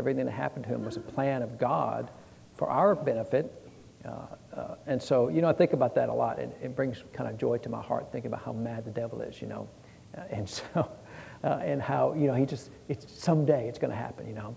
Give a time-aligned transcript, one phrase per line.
[0.00, 2.10] Everything that happened to him was a plan of God
[2.54, 3.52] for our benefit.
[4.02, 4.12] Uh,
[4.56, 6.38] uh, and so, you know, I think about that a lot.
[6.38, 9.20] It, it brings kind of joy to my heart thinking about how mad the devil
[9.20, 9.68] is, you know.
[10.16, 10.90] Uh, and so,
[11.44, 14.56] uh, and how, you know, he just, it's someday it's going to happen, you know.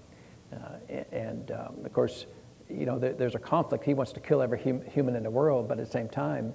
[0.54, 2.26] Uh, and um, of course,
[2.70, 3.84] you know, there, there's a conflict.
[3.84, 6.54] He wants to kill every hum, human in the world, but at the same time,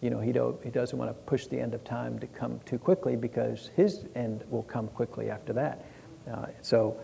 [0.00, 2.60] you know, he, don't he doesn't want to push the end of time to come
[2.64, 5.84] too quickly because his end will come quickly after that.
[6.32, 6.96] Uh, so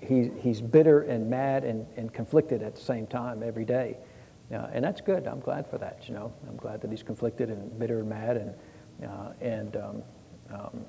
[0.00, 3.96] he, he's bitter and mad and, and conflicted at the same time every day.
[4.52, 5.26] Uh, and that's good.
[5.26, 6.32] I'm glad for that, you know.
[6.48, 8.36] I'm glad that he's conflicted and bitter and mad.
[8.36, 8.54] And,
[9.08, 10.02] uh, and um,
[10.52, 10.84] um,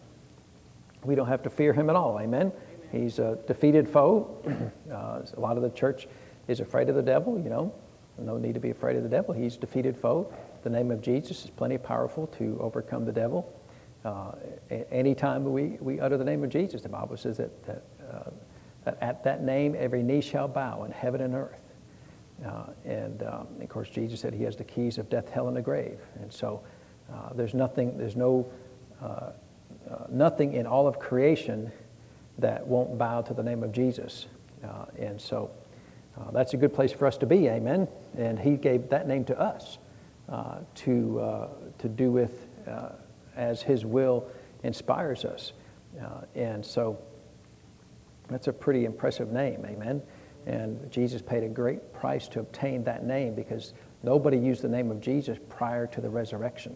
[1.04, 2.20] we don't have to fear him at all.
[2.20, 2.52] Amen.
[2.92, 4.42] He's a defeated foe.
[4.88, 6.08] Uh, a lot of the church
[6.48, 7.74] is afraid of the devil, you know.
[8.18, 9.34] No need to be afraid of the devil.
[9.34, 10.34] He's defeated foe.
[10.64, 13.54] The name of Jesus is plenty powerful to overcome the devil.
[14.06, 14.32] Uh,
[14.92, 18.30] anytime we, we utter the name of Jesus, the Bible says that, that, uh,
[18.88, 21.60] that at that name every knee shall bow in heaven and earth.
[22.46, 25.58] Uh, and um, of course, Jesus said he has the keys of death, hell, and
[25.58, 26.00] the grave.
[26.22, 26.62] And so
[27.14, 28.50] uh, there's nothing, there's no,
[29.02, 29.32] uh, uh,
[30.10, 31.70] nothing in all of creation
[32.38, 34.28] that won't bow to the name of Jesus.
[34.98, 35.52] and so
[36.18, 37.90] uh, that's a good place for us to be, amen.
[38.18, 39.80] And He gave that name to us
[40.30, 41.48] uh, to, uh,
[41.80, 42.92] to do with uh,
[43.36, 44.30] as His will
[44.64, 45.52] inspires us.
[46.02, 46.98] Uh, and so
[48.30, 50.02] that's a pretty impressive name, amen.
[50.46, 54.92] And Jesus paid a great price to obtain that name because nobody used the name
[54.92, 56.76] of Jesus prior to the resurrection.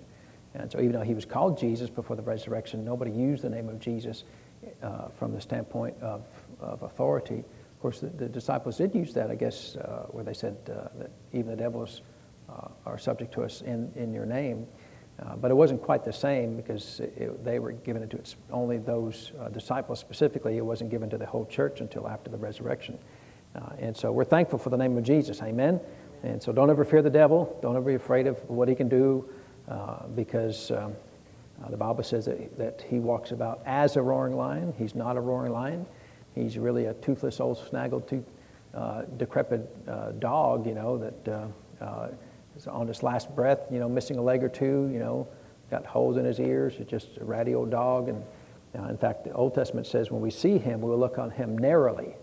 [0.54, 3.70] And so, even though he was called Jesus before the resurrection, nobody used the name
[3.70, 4.26] of Jesus
[4.84, 6.26] uh, from the standpoint of,
[6.60, 7.46] of authority
[7.82, 10.90] of course, the, the disciples did use that, I guess, uh, where they said uh,
[11.00, 12.04] that even the devils
[12.48, 14.68] uh, are subject to us in, in your name.
[15.22, 18.36] Uh, but it wasn't quite the same because it, they were given it to its,
[18.52, 20.58] only those uh, disciples specifically.
[20.58, 22.98] It wasn't given to the whole church until after the resurrection.
[23.56, 25.42] Uh, and so we're thankful for the name of Jesus.
[25.42, 25.80] Amen.
[26.24, 27.58] And so don't ever fear the devil.
[27.62, 29.28] Don't ever be afraid of what he can do
[30.16, 30.94] because um,
[31.70, 34.74] the Bible says that, that he walks about as a roaring lion.
[34.78, 35.86] He's not a roaring lion.
[36.36, 38.26] He's really a toothless, old, snaggled, tooth,
[38.74, 41.28] uh, decrepit uh, dog, you know, that
[42.67, 45.28] on his last breath, you know, missing a leg or two, you know,
[45.69, 46.75] got holes in his ears.
[46.79, 48.09] It's just a ratty old dog.
[48.09, 48.23] And
[48.89, 52.16] in fact, the Old Testament says when we see him, we'll look on him narrowly.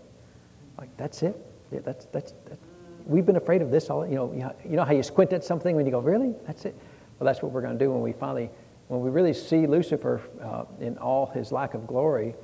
[0.77, 1.35] Like, that's it?
[1.71, 2.61] Yeah, that's, that's, that's,
[3.05, 5.75] we've been afraid of this all, you know, you know how you squint at something
[5.75, 6.33] when you go, really?
[6.47, 6.75] That's it?
[7.17, 8.49] Well, that's what we're going to do when we finally,
[8.87, 12.35] when we really see Lucifer uh, in all his lack of glory,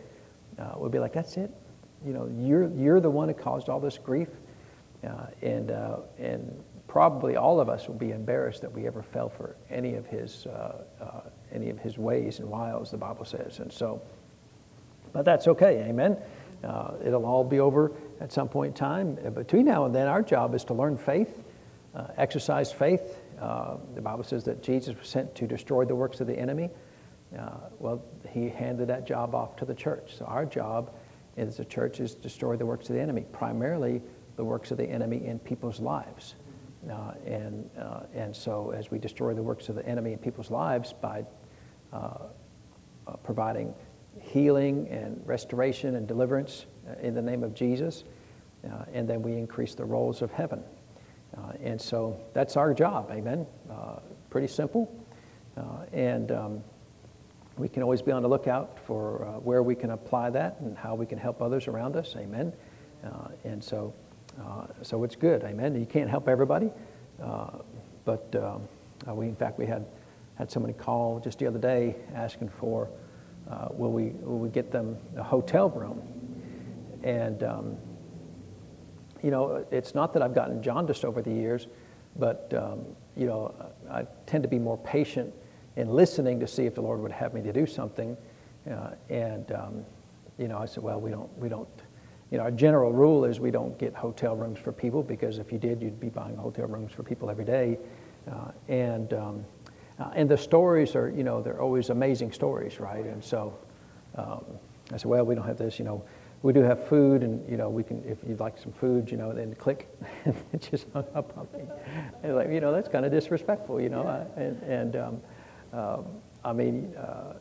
[0.60, 1.52] uh, we'll be like, that's it.
[2.06, 4.30] You know, you're, you're the one who caused all this grief.
[5.06, 6.64] Uh, and, uh, and
[6.96, 10.48] probably all of us will be embarrassed that we ever fell for any of his,
[10.48, 13.60] uh, uh, any of his ways and wiles, the Bible says.
[13.60, 14.02] And so,
[15.12, 16.16] but that's okay, amen.
[16.64, 17.92] Uh, it'll all be over
[18.22, 19.16] at some point in time.
[19.34, 21.44] Between now and then, our job is to learn faith,
[22.16, 23.20] exercise faith.
[23.40, 26.70] the Bible says that Jesus was sent to destroy the works of the enemy.
[27.38, 30.16] Uh, well, he handed that job off to the church.
[30.18, 30.96] So our job
[31.36, 34.02] as a church is to destroy the works of the enemy, primarily
[34.38, 36.36] the works of the enemy in people's lives.
[36.90, 40.52] Uh, and, uh, and so as we destroy the works of the enemy in people's
[40.52, 41.26] lives by
[41.92, 42.18] uh,
[43.08, 43.74] uh, providing
[44.22, 46.66] healing and restoration and deliverance
[47.02, 48.04] in the name of Jesus,
[48.94, 50.64] and then we increase the rolls of heaven.
[51.62, 53.46] and so that's our job, amen?
[54.30, 54.92] pretty simple.
[55.92, 56.64] and um,
[57.58, 60.78] we can always be on the lookout for uh, where we can apply that and
[60.78, 62.16] how we can help others around us.
[62.18, 62.52] Amen.
[63.04, 63.94] Uh, and so,
[64.42, 65.44] uh, so it's good.
[65.44, 65.80] Amen.
[65.80, 66.72] You can't help everybody,
[67.22, 67.58] uh,
[68.04, 68.58] but uh,
[69.14, 69.86] we, in fact, we had
[70.36, 72.90] had somebody call just the other day asking for
[73.50, 76.02] uh, will we will we get them a hotel room,
[77.04, 77.78] and um,
[79.24, 81.68] you know it's not that I've gotten jaundiced over the years,
[82.18, 82.82] but um,
[83.16, 83.54] you know
[83.90, 85.34] I tend to be more patient
[85.76, 88.18] in listening to see if the Lord would have me to do something.
[88.70, 89.86] Uh, and um,
[90.38, 91.68] you know, I said, well, we don't, we don't.
[92.32, 95.52] You know, our general rule is we don't get hotel rooms for people because if
[95.52, 97.78] you did, you'd be buying hotel rooms for people every day.
[98.30, 99.46] Uh, and um,
[100.00, 103.06] uh, and the stories are, you know, they're always amazing stories, right?
[103.06, 103.58] And so
[104.16, 104.44] um,
[104.92, 106.04] I said, well, we don't have this, you know.
[106.42, 108.04] We do have food, and you know, we can.
[108.06, 109.90] If you'd like some food, you know, then click.
[110.26, 111.66] it just hung up on me.
[112.22, 114.28] And like, you know, that's kind of disrespectful, you know.
[114.36, 115.22] and and um,
[115.74, 116.06] um,
[116.44, 117.34] I mean, uh,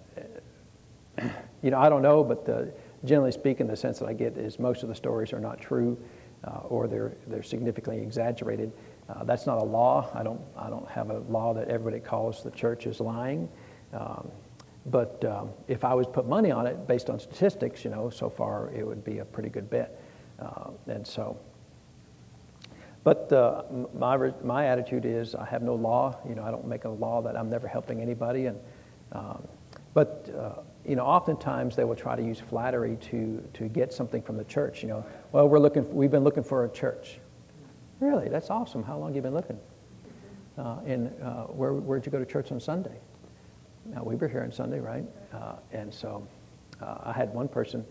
[1.62, 2.72] you know, I don't know, but the,
[3.04, 5.98] generally speaking, the sense that I get is most of the stories are not true
[6.44, 8.72] uh, or they're, they're significantly exaggerated.
[9.08, 10.10] Uh, that's not a law.
[10.14, 13.48] I don't, I don't have a law that everybody calls the church is lying.
[13.92, 14.30] Um,
[14.86, 18.28] but um, if I was put money on it based on statistics, you know, so
[18.28, 20.00] far it would be a pretty good bet.
[20.38, 21.38] Uh, and so,
[23.02, 23.62] but uh,
[23.94, 26.18] my, my attitude is I have no law.
[26.28, 28.46] You know, I don't make a law that I'm never helping anybody.
[28.46, 28.58] And,
[29.12, 29.46] um,
[29.92, 34.22] but, uh, you know, oftentimes they will try to use flattery to, to get something
[34.22, 34.82] from the church.
[34.82, 37.18] You know, well, we're looking, we've been looking for a church.
[38.00, 38.28] Really?
[38.28, 38.82] That's awesome.
[38.82, 39.58] How long have you been looking?
[40.58, 42.96] Uh, and uh, where, where'd you go to church on Sunday?
[43.86, 45.04] Now, we were here on Sunday, right?
[45.32, 46.26] Uh, and so
[46.80, 47.84] uh, I had one person,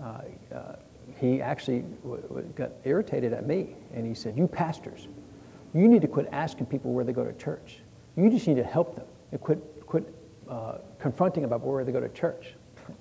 [0.00, 0.22] uh,
[0.54, 0.76] uh,
[1.18, 5.08] he actually w- w- got irritated at me, and he said, You pastors,
[5.74, 7.78] you need to quit asking people where they go to church.
[8.16, 10.14] You just need to help them and quit, quit
[11.02, 12.54] confronting about where they go to church.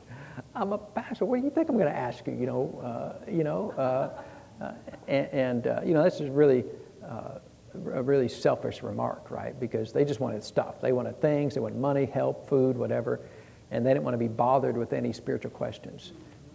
[0.55, 1.25] I'm a pastor.
[1.25, 2.33] What do you think I'm going to ask you?
[2.33, 4.73] You know, uh, you know, uh, uh,
[5.07, 6.65] and, and you know, this is really
[7.03, 9.57] a really selfish remark, right?
[9.59, 10.81] Because they just wanted stuff.
[10.81, 13.21] They wanted things, they wanted money, help, food, whatever,
[13.69, 16.11] and they didn't want to be bothered with any spiritual questions.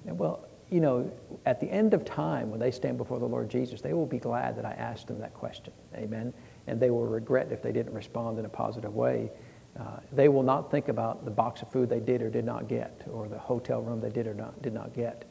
[0.06, 1.10] And well, you know,
[1.46, 4.18] at the end of time, when they stand before the Lord Jesus, they will be
[4.18, 5.72] glad that I asked them that question.
[5.94, 6.34] Amen.
[6.66, 9.30] And they will regret if they didn't respond in a positive way.
[9.78, 12.68] Uh, they will not think about the box of food they did or did not
[12.68, 15.24] get, or the hotel room they did or not, did not get.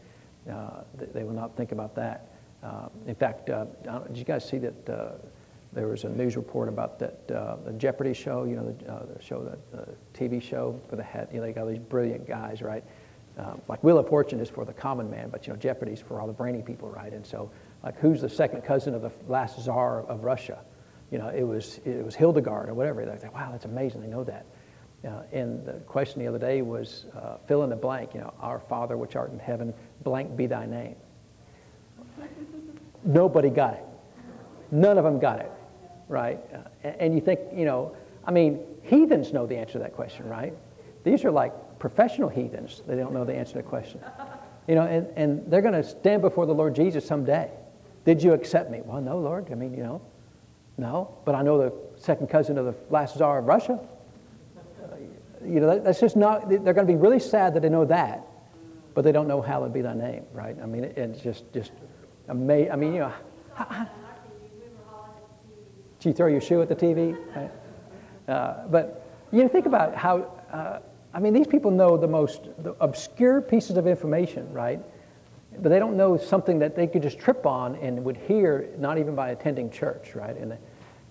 [0.50, 0.82] Uh,
[1.14, 2.30] they will not think about that.
[2.62, 3.66] Uh, in fact, uh,
[4.08, 5.12] did you guys see that uh,
[5.74, 9.58] there was a news report about that the Jeopardy show, you know, the, the show,
[9.72, 11.28] the TV show for the head.
[11.32, 12.84] You know, they got these brilliant guys, right?
[13.38, 16.22] Um, like Wheel of Fortune is for the common man, but you know, Jeopardy's for
[16.22, 17.12] all the brainy people, right?
[17.12, 17.52] And so,
[17.84, 20.60] like, who's the second cousin of the last czar of Russia?
[21.12, 23.06] You know, it was it was Hildegard or whatever.
[23.06, 24.02] They say, wow, that's amazing.
[24.02, 24.46] They know that.
[25.06, 28.14] Uh, and the question the other day was uh, fill in the blank.
[28.14, 29.74] You know, our Father which art in heaven,
[30.04, 30.96] blank be thy name.
[33.04, 33.86] Nobody got it.
[34.72, 35.52] None of them got it
[36.08, 36.40] right?
[36.54, 40.28] Uh, and you think, you know, I mean, heathens know the answer to that question,
[40.28, 40.54] right?
[41.04, 42.82] These are like professional heathens.
[42.88, 44.02] They don't know the answer to the question.
[44.68, 47.52] You know, and, and they're going to stand before the Lord Jesus someday.
[48.06, 48.82] Did you accept me?
[48.84, 49.52] Well, no, Lord.
[49.52, 50.02] I mean, you know,
[50.78, 51.18] no.
[51.26, 53.80] But I know the second cousin of the last czar of Russia.
[54.58, 54.96] Uh,
[55.46, 57.86] you know, that, that's just not, they're going to be really sad that they know
[57.86, 58.26] that,
[58.94, 60.58] but they don't know hallowed be thy name, right?
[60.62, 61.72] I mean, it, it's just, just
[62.28, 62.72] amazing.
[62.72, 63.14] I mean, you know,
[66.06, 67.18] you throw your shoe at the TV?
[67.36, 67.52] Right?
[68.28, 70.80] Uh, but you know, think about how, uh,
[71.14, 74.80] I mean, these people know the most the obscure pieces of information, right?
[75.62, 78.98] But they don't know something that they could just trip on and would hear, not
[78.98, 80.36] even by attending church, right?
[80.36, 80.54] And,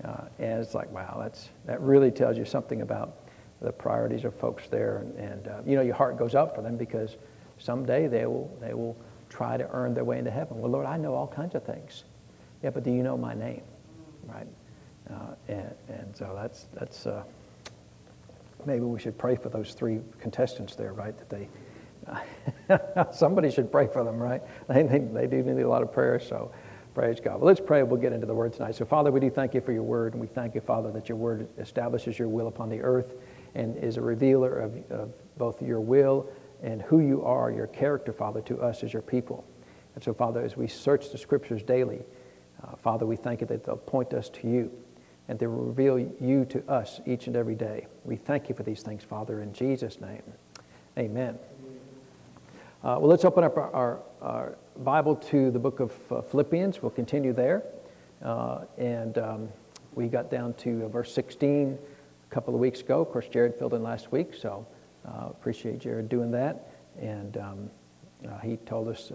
[0.04, 3.16] uh, and it's like, wow, that's, that really tells you something about
[3.60, 4.98] the priorities of folks there.
[4.98, 7.16] And, and uh, you know, your heart goes up for them because
[7.58, 8.96] someday they will, they will
[9.28, 10.60] try to earn their way into heaven.
[10.60, 12.04] Well, Lord, I know all kinds of things.
[12.62, 13.62] Yeah, but do you know my name?
[14.26, 14.46] Right?
[15.10, 17.24] Uh, and, and so that's, that's uh,
[18.66, 21.16] maybe we should pray for those three contestants there, right?
[21.16, 21.48] That they,
[23.12, 24.42] somebody should pray for them, right?
[24.68, 26.52] They, they, they do need a lot of prayer, so
[26.94, 27.40] praise God.
[27.40, 27.82] Well, let's pray.
[27.82, 28.74] We'll get into the word tonight.
[28.74, 31.08] So, Father, we do thank you for your word, and we thank you, Father, that
[31.08, 33.14] your word establishes your will upon the earth
[33.54, 36.28] and is a revealer of, of both your will
[36.62, 39.44] and who you are, your character, Father, to us as your people.
[39.94, 42.02] And so, Father, as we search the scriptures daily,
[42.62, 44.70] uh, Father, we thank you that they'll point us to you
[45.28, 47.86] and they will reveal you to us each and every day.
[48.04, 50.22] We thank you for these things, Father, in Jesus' name.
[50.98, 51.38] Amen.
[52.84, 56.82] Uh, well, let's open up our, our, our, Bible to the book of uh, Philippians.
[56.82, 57.62] We'll continue there.
[58.22, 59.48] Uh, and um,
[59.94, 61.78] we got down to uh, verse 16
[62.30, 63.00] a couple of weeks ago.
[63.00, 64.66] Of course, Jared filled in last week, so
[65.08, 66.72] uh, appreciate Jared doing that.
[67.00, 67.70] And um,
[68.28, 69.10] uh, he told us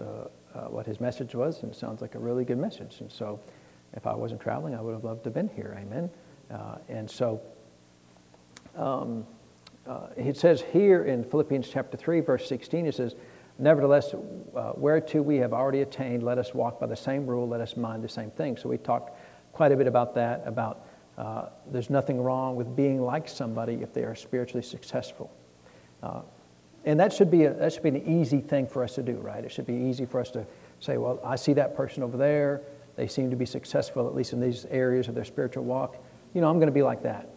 [0.68, 2.96] what his message was, and it sounds like a really good message.
[2.98, 3.38] And so
[3.92, 5.78] if I wasn't traveling, I would have loved to have been here.
[5.80, 6.10] Amen.
[6.88, 7.40] And so
[8.74, 9.24] um,
[10.16, 13.14] it says here in Philippians chapter 3, verse 16, it says,
[13.60, 17.60] Nevertheless, uh, whereto we have already attained, let us walk by the same rule, let
[17.60, 18.56] us mind the same thing.
[18.56, 19.18] So we talked
[19.52, 20.86] quite a bit about that, about
[21.18, 25.30] uh, there's nothing wrong with being like somebody if they are spiritually successful.
[26.02, 26.22] Uh,
[26.86, 29.16] and that should, be a, that should be an easy thing for us to do,
[29.16, 29.44] right?
[29.44, 30.46] It should be easy for us to
[30.80, 32.62] say, well, I see that person over there.
[32.96, 36.02] They seem to be successful, at least in these areas of their spiritual walk.
[36.32, 37.28] You know, I'm going to be like that.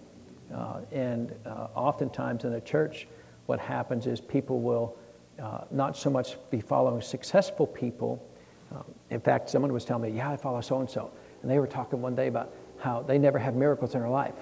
[0.55, 3.07] Uh, and uh, oftentimes in a church,
[3.47, 4.95] what happens is people will
[5.41, 8.23] uh, not so much be following successful people.
[8.71, 11.11] Um, in fact, someone was telling me, Yeah, I follow so and so.
[11.41, 14.35] And they were talking one day about how they never have miracles in their life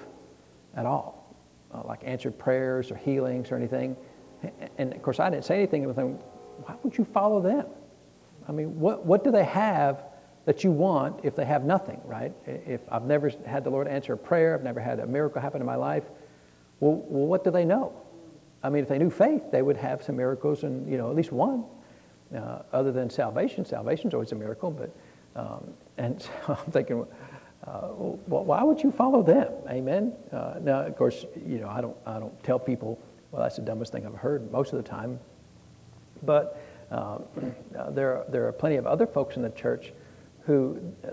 [0.76, 1.34] at all,
[1.72, 3.96] uh, like answered prayers or healings or anything.
[4.78, 6.18] And of course, I didn't say anything with them.
[6.64, 7.66] Why would you follow them?
[8.48, 10.04] I mean, what, what do they have
[10.44, 12.32] that you want if they have nothing, right?
[12.46, 15.60] If I've never had the Lord answer a prayer, I've never had a miracle happen
[15.60, 16.04] in my life,
[16.80, 17.92] well, well what do they know?
[18.62, 21.16] I mean, if they knew faith, they would have some miracles and, you know, at
[21.16, 21.64] least one.
[22.34, 23.64] uh, other than salvation.
[23.64, 24.90] Salvation's always a miracle, but
[25.36, 27.06] um, and so I'm thinking,
[27.66, 27.88] uh,
[28.26, 29.52] well, why would you follow them?
[29.68, 30.12] Amen.
[30.32, 32.98] Uh, now, of course, you know I don't I don't tell people,
[33.30, 35.18] well, that's the dumbest thing I've heard most of the time,
[36.22, 37.24] but um,
[37.90, 39.92] there there are plenty of other folks in the church
[40.44, 41.10] who, uh,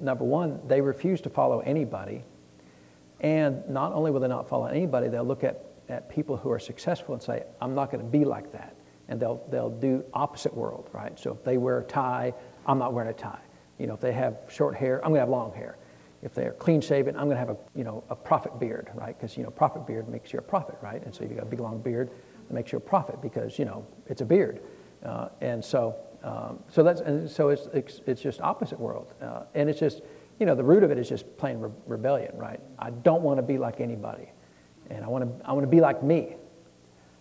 [0.00, 2.22] number one, they refuse to follow anybody,
[3.20, 6.58] and not only will they not follow anybody, they'll look at at people who are
[6.58, 8.76] successful and say, I'm not going to be like that.
[9.08, 11.18] And they'll, they'll do opposite world, right?
[11.18, 12.34] So if they wear a tie,
[12.66, 13.40] I'm not wearing a tie.
[13.78, 15.78] You know, if they have short hair, I'm going to have long hair.
[16.22, 19.16] If they're clean shaven, I'm going to have a, you know, a prophet beard, right?
[19.16, 21.02] Because, you know, prophet beard makes you a prophet, right?
[21.04, 22.10] And so you've got a big long beard
[22.48, 24.60] that makes you a prophet because, you know, it's a beard.
[25.04, 29.12] Uh, and so, um, so that's, and so it's, it's, it's just opposite world.
[29.22, 30.02] Uh, and it's just,
[30.40, 32.60] you know, the root of it is just plain re- rebellion, right?
[32.78, 34.30] I don't want to be like anybody
[34.90, 36.36] and I want to, I want to be like me.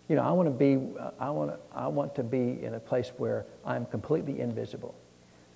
[0.07, 0.79] You know, I want to be,
[1.19, 4.93] I want to, I want to be in a place where I'm completely invisible,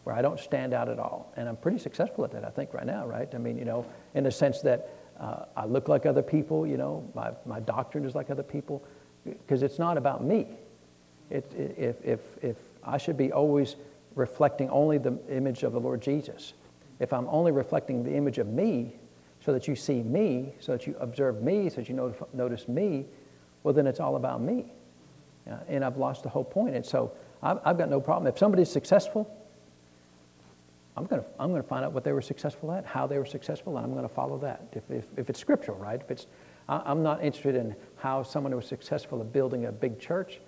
[0.04, 1.32] where I don't stand out at all.
[1.38, 3.30] And I'm pretty successful at that, I think, right now, right?
[3.34, 3.86] I mean, you know,
[4.16, 4.89] in the sense that
[5.20, 8.84] uh, I look like other people, you know, my, my doctrine is like other people,
[9.24, 10.48] because it's not about me.
[11.30, 13.75] It, if, if, if I should be always
[14.16, 16.54] reflecting only the image of the Lord Jesus,
[17.00, 18.99] if I'm only reflecting the image of me,
[19.50, 23.03] so that you see me, so that you observe me, so that you notice me,
[23.63, 24.63] well, then it's all about me.
[25.50, 26.75] Uh, and I've lost the whole point.
[26.75, 28.32] And so I've, I've got no problem.
[28.32, 29.27] If somebody's successful,
[30.96, 33.25] I'm going to I'm to find out what they were successful at, how they were
[33.25, 34.68] successful, and I'm going to follow that.
[34.74, 36.00] If, if, if it's scriptural, right?
[36.00, 36.27] If it's,
[36.68, 40.41] I, am not interested in how someone was successful at building a big church,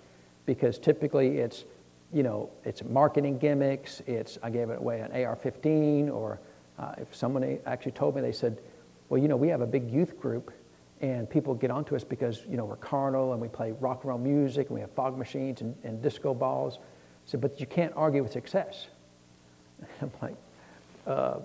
[0.46, 1.64] because typically it's,
[2.12, 4.00] you know, it's marketing gimmicks.
[4.06, 6.38] It's I gave it away an AR-15, or
[6.78, 8.58] uh, if someone actually told me, they said,
[9.12, 10.50] well, you know, we have a big youth group
[11.02, 14.08] and people get onto us because, you know, we're carnal and we play rock and
[14.08, 16.78] roll music and we have fog machines and, and disco balls.
[17.26, 18.86] So, but you can't argue with success.
[20.00, 20.36] I'm like,
[21.06, 21.40] uh,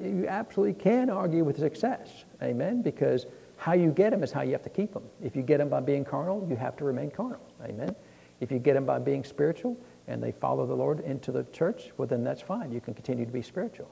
[0.00, 2.24] you absolutely can argue with success.
[2.40, 2.82] Amen?
[2.82, 3.26] Because
[3.56, 5.02] how you get them is how you have to keep them.
[5.20, 7.42] If you get them by being carnal, you have to remain carnal.
[7.64, 7.96] Amen?
[8.38, 9.76] If you get them by being spiritual
[10.06, 12.70] and they follow the Lord into the church, well, then that's fine.
[12.70, 13.90] You can continue to be spiritual.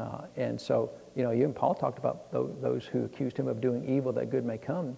[0.00, 3.84] Uh, and so, you know, even Paul talked about those who accused him of doing
[3.86, 4.96] evil that good may come.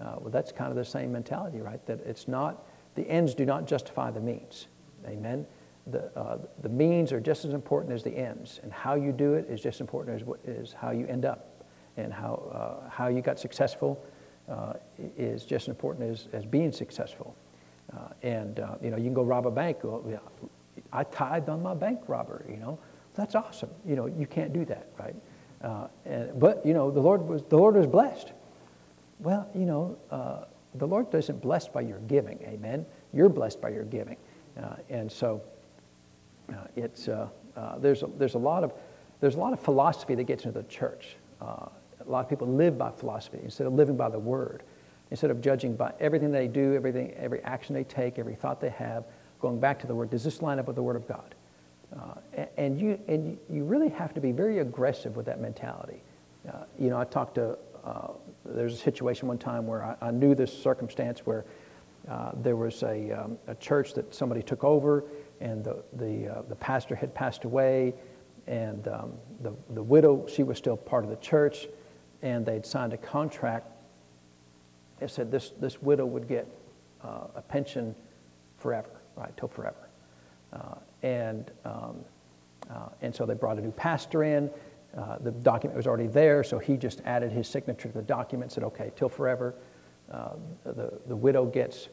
[0.00, 1.84] Uh, well, that's kind of the same mentality, right?
[1.84, 4.68] That it's not, the ends do not justify the means.
[5.06, 5.46] Amen?
[5.88, 9.34] The, uh, the means are just as important as the ends, and how you do
[9.34, 11.46] it is just as important as, what, is how you end up.
[11.96, 14.02] And how, uh, how you got successful
[14.48, 14.74] uh,
[15.18, 17.34] is just as important as, as being successful.
[17.92, 19.78] Uh, and, you know, you can go rob a bank.
[19.82, 20.22] Well,
[20.92, 22.78] I tithed on my bank robbery, you know.
[23.20, 23.68] That's awesome.
[23.84, 25.14] You know, you can't do that, right?
[25.62, 28.32] Uh, and, but you know, the Lord was the Lord was blessed.
[29.18, 30.44] Well, you know, uh,
[30.76, 32.38] the Lord doesn't bless by your giving.
[32.44, 32.86] Amen.
[33.12, 34.16] You're blessed by your giving,
[34.58, 35.42] uh, and so
[36.50, 38.72] uh, it's uh, uh, there's a, there's a lot of
[39.20, 41.16] there's a lot of philosophy that gets into the church.
[41.42, 41.68] a
[42.06, 44.62] lot of people live by philosophy instead of living by the Word.
[45.10, 48.70] Instead of judging by everything they do, everything, every action they take, every thought they
[48.70, 49.04] have,
[49.40, 50.08] going back to the Word.
[50.08, 51.34] Does this line up with the Word of God?
[51.98, 56.02] Uh, and, you, and you really have to be very aggressive with that mentality.
[56.48, 58.08] Uh, you know, I talked to, uh,
[58.44, 61.44] there's a situation one time where I, I knew this circumstance where
[62.08, 65.04] uh, there was a, um, a church that somebody took over
[65.40, 67.94] and the, the, uh, the pastor had passed away
[68.46, 71.66] and um, the, the widow, she was still part of the church
[72.22, 73.66] and they'd signed a contract
[75.00, 76.46] that said this, this widow would get
[77.02, 77.94] uh, a pension
[78.58, 79.88] forever, right, till forever.
[81.02, 81.96] And, um,
[82.70, 84.50] uh, and so they brought a new pastor in.
[84.96, 88.50] Uh, the document was already there, so he just added his signature to the document,
[88.52, 89.54] said, okay, till forever.
[90.10, 90.30] Uh,
[90.64, 91.88] the, the widow gets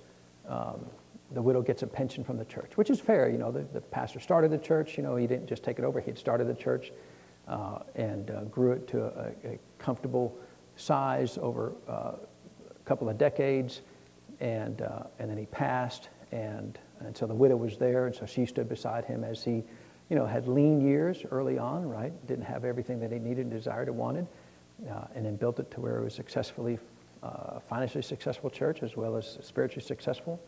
[0.48, 0.86] um,
[1.32, 3.30] the widow gets a pension from the church, which is fair.
[3.30, 4.98] You know, the, the pastor started the church.
[4.98, 6.00] You know, he didn't just take it over.
[6.00, 6.94] He had started the church
[7.48, 10.38] uh, and uh, grew it to a, a comfortable
[10.76, 12.14] size over uh,
[12.70, 13.82] a couple of decades,
[14.40, 18.26] and uh, and then he passed, and and so the widow was there, and so
[18.26, 19.64] she stood beside him as he,
[20.10, 22.14] you know, had lean years early on, right?
[22.28, 24.28] Didn't have everything that he needed, desired, and wanted,
[24.90, 26.80] uh, and then built it to where it was successfully,
[27.24, 30.40] uh, financially successful church as well as spiritually successful.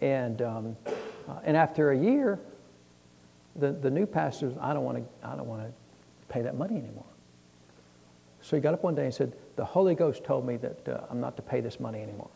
[0.00, 0.76] And um,
[1.28, 2.38] uh, and after a year,
[3.56, 5.72] the, the new pastor, I don't want to, I don't want to
[6.32, 7.04] pay that money anymore.
[8.42, 11.00] So he got up one day and said, the Holy Ghost told me that uh,
[11.10, 12.30] I'm not to pay this money anymore.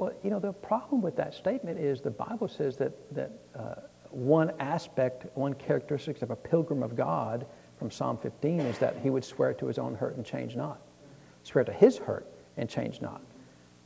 [0.00, 3.74] Well, you know, the problem with that statement is the Bible says that, that uh,
[4.08, 7.44] one aspect, one characteristic of a pilgrim of God
[7.78, 10.80] from Psalm 15 is that he would swear to his own hurt and change not.
[11.42, 12.26] Swear to his hurt
[12.56, 13.20] and change not.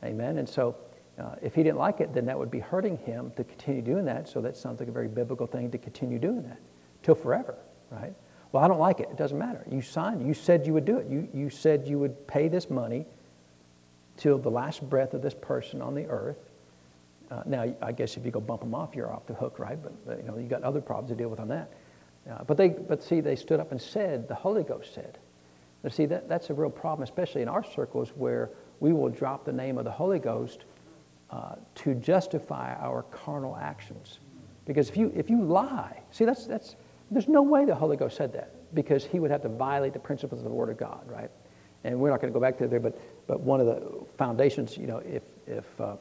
[0.05, 0.37] Amen.
[0.37, 0.77] And so
[1.17, 4.05] Uh, if he didn't like it, then that would be hurting him to continue doing
[4.05, 4.27] that.
[4.27, 6.59] So that sounds like a very biblical thing to continue doing that
[7.03, 7.55] till forever,
[7.89, 8.13] right?
[8.51, 9.07] Well, I don't like it.
[9.09, 9.63] It doesn't matter.
[9.69, 10.25] You signed.
[10.27, 11.07] You said you would do it.
[11.07, 13.05] You, you said you would pay this money
[14.17, 16.37] till the last breath of this person on the earth.
[17.31, 19.77] Uh, now, I guess if you go bump them off, you're off the hook, right?
[19.81, 21.71] But, you know, you got other problems to deal with on that.
[22.29, 25.17] Uh, but they, but see, they stood up and said, the Holy Ghost said.
[25.81, 29.45] But see, that, that's a real problem, especially in our circles where we will drop
[29.45, 30.65] the name of the Holy Ghost
[31.29, 34.19] uh, to justify our carnal actions.
[34.65, 36.75] Because if you, if you lie, see, that's, that's,
[37.11, 39.99] there's no way the Holy Ghost said that because he would have to violate the
[39.99, 41.29] principles of the Word of God, right?
[41.83, 44.77] And we're not going to go back to there, but, but one of the foundations,
[44.77, 45.95] you know, if, if uh,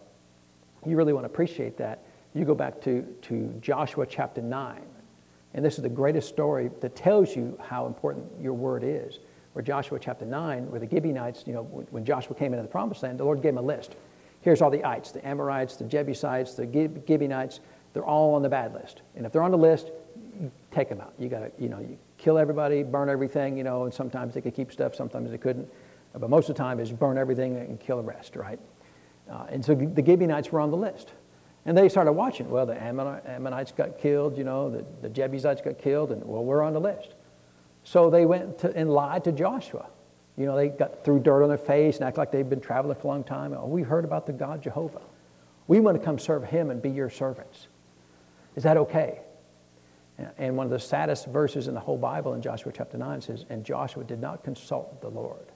[0.86, 2.04] you really want to appreciate that,
[2.34, 4.82] you go back to, to Joshua chapter 9.
[5.54, 9.20] And this is the greatest story that tells you how important your word is.
[9.52, 13.04] Where Joshua chapter 9, where the Gibeonites, you know, when Joshua came into the promised
[13.04, 13.94] land, the Lord gave him a list.
[14.40, 16.66] Here's all the ites, the Amorites, the Jebusites, the
[17.06, 17.60] Gibeonites,
[17.92, 19.02] they're all on the bad list.
[19.14, 19.92] And if they're on the list,
[20.72, 21.14] take them out.
[21.18, 24.40] You got to, you know, you kill everybody, burn everything, you know, and sometimes they
[24.40, 25.68] could keep stuff, sometimes they couldn't.
[26.18, 28.60] But most of the time is burn everything and kill the rest, right?
[29.30, 31.12] Uh, and so the Gibeonites were on the list.
[31.66, 32.50] And they started watching.
[32.50, 36.62] Well, the Ammonites got killed, you know, the, the Jebusites got killed, and well, we're
[36.62, 37.14] on the list.
[37.84, 39.86] So they went to, and lied to Joshua.
[40.36, 42.96] You know, they got threw dirt on their face and act like they've been traveling
[42.96, 43.54] for a long time.
[43.54, 45.00] Oh, we heard about the God Jehovah.
[45.66, 47.68] We want to come serve him and be your servants.
[48.56, 49.20] Is that okay?
[50.38, 53.44] And one of the saddest verses in the whole Bible in Joshua chapter 9 says,
[53.48, 55.46] And Joshua did not consult the Lord.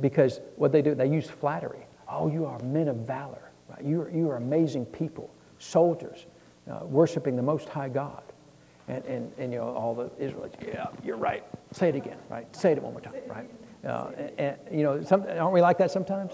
[0.00, 1.86] Because what they do, they use flattery.
[2.08, 3.50] Oh, you are men of valor.
[3.68, 3.84] Right?
[3.84, 6.26] You, are, you are amazing people, soldiers,
[6.70, 8.22] uh, worshiping the Most High God.
[8.88, 11.44] And, and, and, you know, all the Israelites, yeah, you're right.
[11.70, 12.54] Say it again, right?
[12.54, 13.48] Say it one more time, right?
[13.84, 16.32] Uh, and, and, you know, some, aren't we like that sometimes?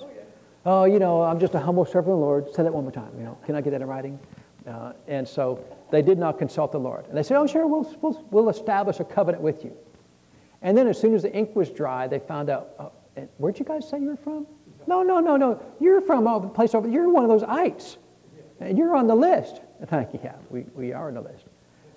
[0.65, 2.55] Oh, you know, I'm just a humble servant of the Lord.
[2.55, 3.11] Say that one more time.
[3.17, 4.19] You know, can I get that in writing?
[4.67, 7.07] Uh, and so they did not consult the Lord.
[7.07, 9.75] And they said, oh, sure, we'll, we'll, we'll establish a covenant with you.
[10.61, 12.89] And then as soon as the ink was dry, they found out, uh,
[13.39, 14.47] where'd you guys say you're from?
[14.87, 15.63] No, no, no, no.
[15.81, 17.99] You're from a place over You're one of those ites.
[18.61, 19.61] And you're on the list.
[19.87, 20.21] Thank you.
[20.23, 21.45] Yeah, we, we are on the list.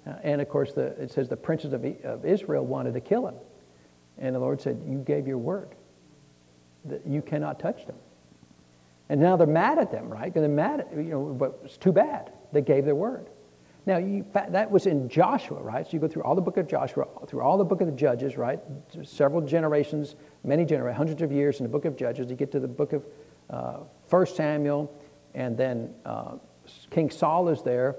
[0.05, 3.27] Uh, and of course, the, it says the princes of, of Israel wanted to kill
[3.27, 3.35] him.
[4.17, 5.69] And the Lord said, You gave your word
[6.85, 7.95] that you cannot touch them.
[9.09, 10.33] And now they're mad at them, right?
[10.33, 12.31] They're mad at, you know, but it's too bad.
[12.51, 13.27] They gave their word.
[13.85, 15.85] Now, you, that was in Joshua, right?
[15.85, 17.93] So you go through all the book of Joshua, through all the book of the
[17.93, 18.59] Judges, right?
[19.03, 22.29] Several generations, many generations, hundreds of years in the book of Judges.
[22.29, 23.05] You get to the book of
[23.49, 24.93] uh, 1 Samuel,
[25.33, 26.33] and then uh,
[26.89, 27.95] King Saul is there.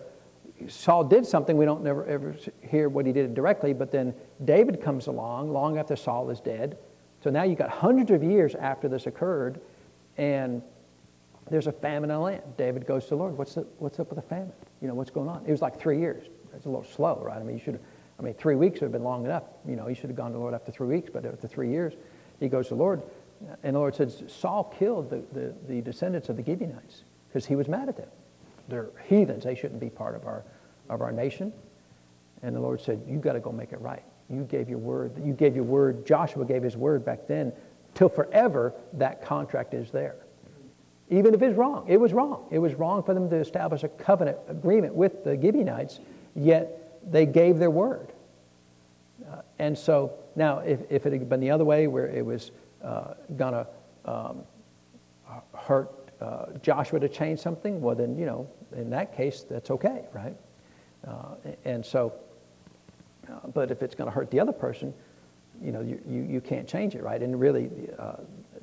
[0.68, 4.80] Saul did something, we don't never ever hear what he did directly, but then David
[4.80, 6.78] comes along long after Saul is dead.
[7.22, 9.60] So now you've got hundreds of years after this occurred,
[10.18, 10.62] and
[11.50, 12.42] there's a famine in the land.
[12.56, 14.52] David goes to the Lord, what's, the, what's up with the famine?
[14.80, 15.44] You know, what's going on?
[15.46, 16.26] It was like three years.
[16.54, 17.38] It's a little slow, right?
[17.38, 17.80] I mean, you should
[18.22, 19.42] I mean, three weeks would have been long enough.
[19.66, 21.70] You know, you should have gone to the Lord after three weeks, but after three
[21.70, 21.94] years,
[22.42, 23.02] he goes to the Lord.
[23.62, 27.56] And the Lord says, Saul killed the, the, the descendants of the Gibeonites because he
[27.56, 28.08] was mad at them.
[28.68, 29.44] They're heathens.
[29.44, 30.44] They shouldn't be part of our,
[30.88, 31.52] of our nation.
[32.42, 34.02] And the Lord said, you've got to go make it right.
[34.30, 35.12] You gave your word.
[35.24, 36.06] You gave your word.
[36.06, 37.52] Joshua gave his word back then.
[37.94, 40.16] Till forever, that contract is there
[41.12, 41.84] even if it's wrong.
[41.88, 42.46] It was wrong.
[42.50, 46.00] It was wrong for them to establish a covenant agreement with the Gibeonites,
[46.34, 48.12] yet they gave their word.
[49.30, 52.50] Uh, and so now, if, if it had been the other way, where it was
[52.82, 53.66] uh, going to
[54.04, 54.42] um,
[55.54, 55.90] hurt
[56.20, 60.36] uh, Joshua to change something, well, then, you know, in that case, that's okay, right?
[61.06, 62.12] Uh, and so,
[63.30, 64.94] uh, but if it's going to hurt the other person,
[65.62, 67.22] you know, you, you, you can't change it, right?
[67.22, 68.16] And really, uh,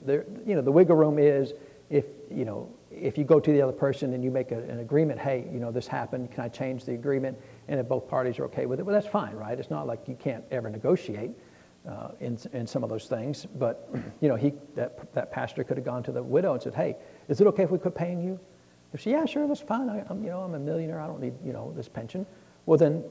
[0.05, 1.53] there, you know, the wiggle room is
[1.89, 4.79] if you know if you go to the other person and you make a, an
[4.79, 7.37] agreement, hey, you know this happened, can I change the agreement?
[7.67, 9.57] And if both parties are okay with it, well, that's fine, right?
[9.57, 11.31] It's not like you can't ever negotiate
[11.87, 13.45] uh, in in some of those things.
[13.45, 13.89] But
[14.21, 16.95] you know, he that that pastor could have gone to the widow and said, hey,
[17.27, 18.39] is it okay if we quit paying you?
[18.93, 19.89] If she, yeah, sure, that's fine.
[19.89, 20.99] I, am you know I'm a millionaire.
[20.99, 22.25] I don't need you know this pension.
[22.65, 23.03] Well, then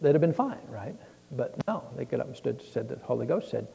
[0.00, 0.94] they'd have been fine, right?
[1.32, 3.66] But no, they got up and stood, said the Holy Ghost said,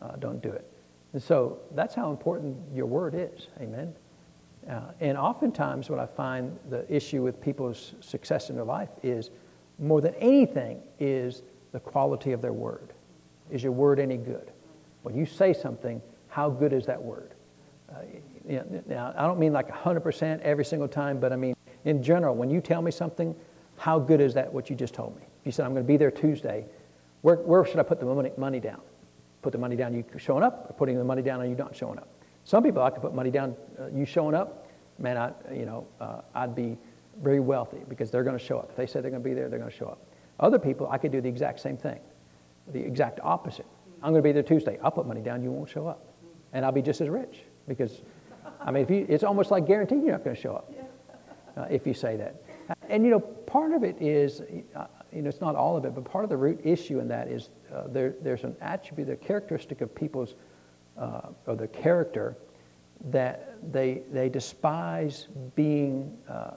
[0.00, 0.66] uh, don't do it.
[1.12, 3.48] And so that's how important your word is.
[3.60, 3.94] Amen.
[4.68, 9.30] Uh, and oftentimes, what I find the issue with people's success in their life is
[9.78, 12.92] more than anything is the quality of their word.
[13.50, 14.50] Is your word any good?
[15.02, 17.34] When you say something, how good is that word?
[17.90, 17.96] Uh,
[18.48, 22.02] you know, now, I don't mean like 100% every single time, but I mean in
[22.02, 23.34] general, when you tell me something,
[23.76, 25.22] how good is that what you just told me?
[25.40, 26.64] If you said, I'm going to be there Tuesday,
[27.22, 28.80] where, where should I put the money, money down?
[29.42, 31.74] Put the money down, you showing up, or putting the money down, or you not
[31.74, 32.08] showing up?
[32.44, 35.86] Some people like to put money down, uh, you showing up, man, I, you know,
[36.00, 36.78] uh, I'd be
[37.22, 38.70] very wealthy because they're going to show up.
[38.70, 39.98] If they say they're going to be there, they're going to show up.
[40.38, 42.00] Other people, I could do the exact same thing,
[42.68, 43.66] the exact opposite.
[44.02, 44.78] I'm going to be there Tuesday.
[44.82, 46.06] I'll put money down, you won't show up.
[46.52, 48.02] And I'll be just as rich because,
[48.60, 50.72] I mean, you, it's almost like guaranteed you're not going to show up
[51.56, 52.42] uh, if you say that.
[52.88, 54.42] And, you know, part of it is,
[54.74, 57.08] uh, you know, it's not all of it, but part of the root issue in
[57.08, 60.34] that is uh, there, there's an attribute, a characteristic of people's,
[60.98, 62.36] uh, or their character,
[63.06, 66.52] that they, they despise being uh,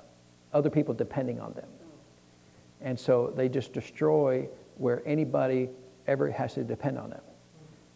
[0.54, 1.68] other people depending on them.
[2.82, 5.70] And so they just destroy where anybody
[6.08, 7.22] ever has to depend on them.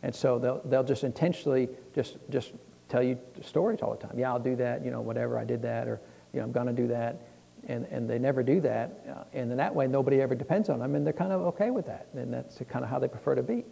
[0.03, 2.53] And so they'll, they'll just intentionally just, just
[2.87, 4.17] tell you stories all the time.
[4.17, 5.99] Yeah, I'll do that, you know, whatever, I did that, or,
[6.33, 7.21] you know, I'm going to do that.
[7.67, 9.03] And, and they never do that.
[9.07, 11.69] Uh, and in that way, nobody ever depends on them, and they're kind of okay
[11.71, 12.07] with that.
[12.13, 13.65] And that's kind of how they prefer to be.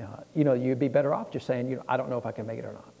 [0.00, 2.24] Uh, you know, you'd be better off just saying, you know, I don't know if
[2.24, 2.92] I can make it or not.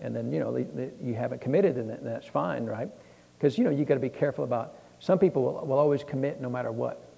[0.00, 2.88] And then, you know, the, the, you haven't committed, and that's fine, right?
[3.36, 6.40] Because, you know, you've got to be careful about, some people will, will always commit
[6.40, 7.11] no matter what.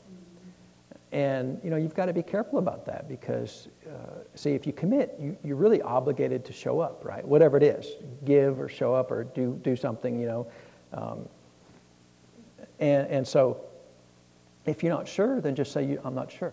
[1.15, 4.73] And you know, you've got to be careful about that because, uh, see, if you
[4.73, 7.25] commit, you, you're really obligated to show up, right?
[7.25, 7.87] Whatever it is,
[8.25, 10.47] give or show up or do, do something, you know.
[10.93, 11.29] Um,
[12.81, 13.61] and, and so,
[14.67, 16.53] if you're not sure, then just say, I'm not sure.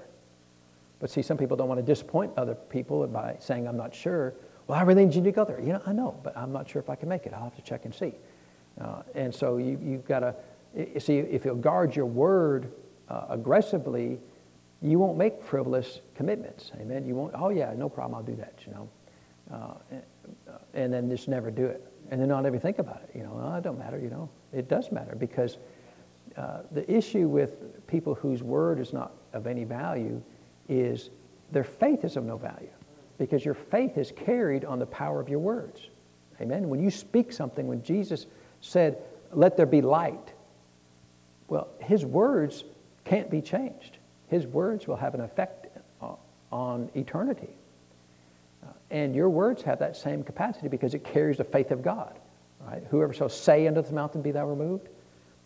[1.00, 4.36] But see, some people don't want to disappoint other people by saying, I'm not sure.
[4.68, 5.60] Well, I really need you to go there.
[5.60, 7.34] You know, I know, but I'm not sure if I can make it.
[7.34, 8.14] I'll have to check and see.
[8.80, 10.36] Uh, and so you, you've got to,
[11.00, 12.72] see, if you'll guard your word
[13.10, 14.20] uh, aggressively,
[14.82, 16.72] you won't make frivolous commitments.
[16.80, 17.06] Amen.
[17.06, 18.90] You won't, oh, yeah, no problem, I'll do that, you know.
[19.52, 19.74] Uh,
[20.74, 21.86] and then just never do it.
[22.10, 23.12] And then not ever think about it.
[23.16, 24.30] You know, oh, it don't matter, you know.
[24.54, 25.58] It does matter because
[26.36, 30.22] uh, the issue with people whose word is not of any value
[30.68, 31.10] is
[31.52, 32.70] their faith is of no value
[33.18, 35.90] because your faith is carried on the power of your words.
[36.40, 36.70] Amen.
[36.70, 38.26] When you speak something, when Jesus
[38.62, 38.98] said,
[39.32, 40.34] Let there be light,
[41.48, 42.64] well, his words
[43.04, 43.98] can't be changed.
[44.32, 45.68] His words will have an effect
[46.52, 47.50] on eternity.
[48.64, 52.18] Uh, and your words have that same capacity because it carries the faith of God.
[52.62, 52.82] Right?
[52.90, 54.88] Whoever shall say unto the mountain, Be thou removed.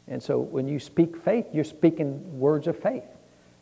[0.07, 3.05] And so when you speak faith, you're speaking words of faith.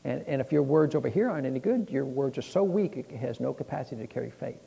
[0.04, 2.98] And, and if your words over here aren't any good, your words are so weak
[2.98, 4.60] it has no capacity to carry faith.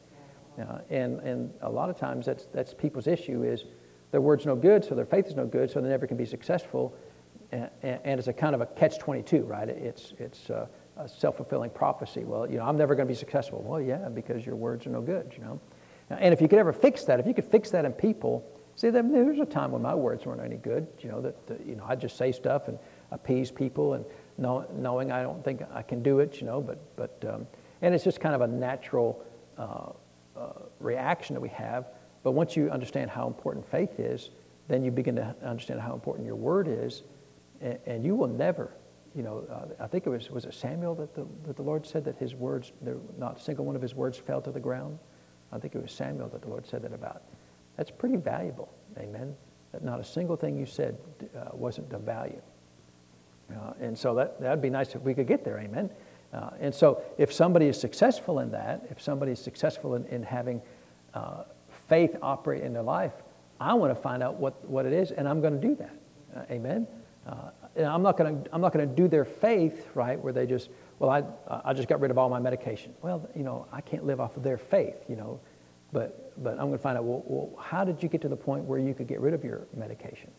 [0.59, 3.65] Uh, and, and a lot of times that's, that's people's issue is
[4.11, 6.25] their word's no good, so their faith is no good, so they never can be
[6.25, 6.97] successful
[7.53, 9.69] and, and it's a kind of a catch-22, right?
[9.69, 12.25] It's, it's a, a self-fulfilling prophecy.
[12.25, 13.63] Well, you know, I'm never going to be successful.
[13.63, 15.61] Well, yeah, because your words are no good, you know.
[16.11, 18.91] And if you could ever fix that, if you could fix that in people, see,
[18.91, 21.75] there was a time when my words weren't any good, you know, that, that you
[21.75, 22.79] know, I just say stuff and
[23.11, 24.05] appease people and
[24.39, 27.47] know, knowing I don't think I can do it, you know, but, but um,
[27.83, 29.25] and it's just kind of a natural
[29.59, 29.91] uh,
[30.37, 31.87] uh, reaction that we have.
[32.23, 34.31] But once you understand how important faith is,
[34.69, 37.03] then you begin to understand how important your word is,
[37.61, 38.73] and, and you will never,
[39.15, 41.87] you know, uh, I think it was, was it Samuel that the, that the Lord
[41.87, 42.73] said that his words,
[43.19, 44.99] not a single one of his words fell to the ground?
[45.53, 47.23] I think it was Samuel that the Lord said that about.
[47.77, 49.35] That's pretty valuable, amen?
[49.73, 50.99] That not a single thing you said
[51.37, 52.41] uh, wasn't of value.
[53.51, 55.89] Uh, and so that that'd be nice if we could get there, amen?
[56.33, 60.23] Uh, and so if somebody is successful in that, if somebody is successful in, in
[60.23, 60.61] having
[61.15, 61.45] uh,
[61.89, 63.13] faith operate in their life,
[63.61, 65.95] I want to find out what, what it is, and I'm going to do that.
[66.37, 66.87] Uh, amen?
[67.27, 70.47] Uh, I'm not going to I'm not going to do their faith right where they
[70.47, 71.25] just well I
[71.65, 72.95] I just got rid of all my medication.
[73.03, 75.41] Well, you know I can't live off of their faith, you know,
[75.93, 78.37] but but I'm going to find out well, well how did you get to the
[78.37, 80.31] point where you could get rid of your medication?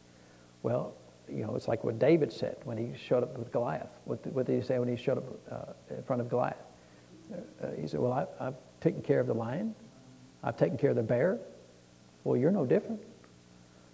[0.63, 0.93] Well,
[1.29, 3.91] you know it's like what David said when he showed up with Goliath.
[4.05, 6.55] What, what did he say when he showed up uh, in front of Goliath?
[7.33, 9.75] Uh, he said, well I, I've taken care of the lion,
[10.43, 11.39] I've taken care of the bear.
[12.23, 13.01] Well, you're no different.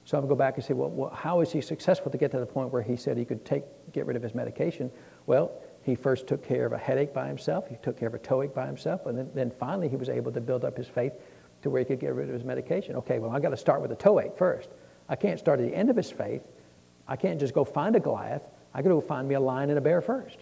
[0.05, 2.39] So to go back and say, well, well, how is he successful to get to
[2.39, 3.63] the point where he said he could take,
[3.93, 4.91] get rid of his medication?
[5.25, 5.51] Well,
[5.83, 7.67] he first took care of a headache by himself.
[7.69, 9.05] He took care of a toeache by himself.
[9.05, 11.13] And then, then finally, he was able to build up his faith
[11.61, 12.95] to where he could get rid of his medication.
[12.97, 14.69] Okay, well, I've got to start with the toeache first.
[15.07, 16.41] I can't start at the end of his faith.
[17.07, 18.45] I can't just go find a Goliath.
[18.73, 20.37] I got to go find me a lion and a bear first.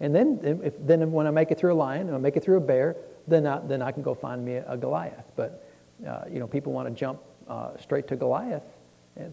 [0.00, 2.44] And then, if, then when I make it through a lion and I make it
[2.44, 5.24] through a bear, then I, then I can go find me a, a Goliath.
[5.34, 5.68] But,
[6.06, 8.62] uh, you know, people want to jump uh, straight to Goliath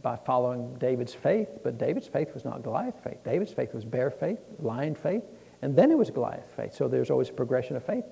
[0.01, 3.23] by following David's faith, but David's faith was not Goliath faith.
[3.23, 5.23] David's faith was bear faith, lion faith,
[5.61, 6.73] and then it was Goliath faith.
[6.73, 8.05] So there's always a progression of faith.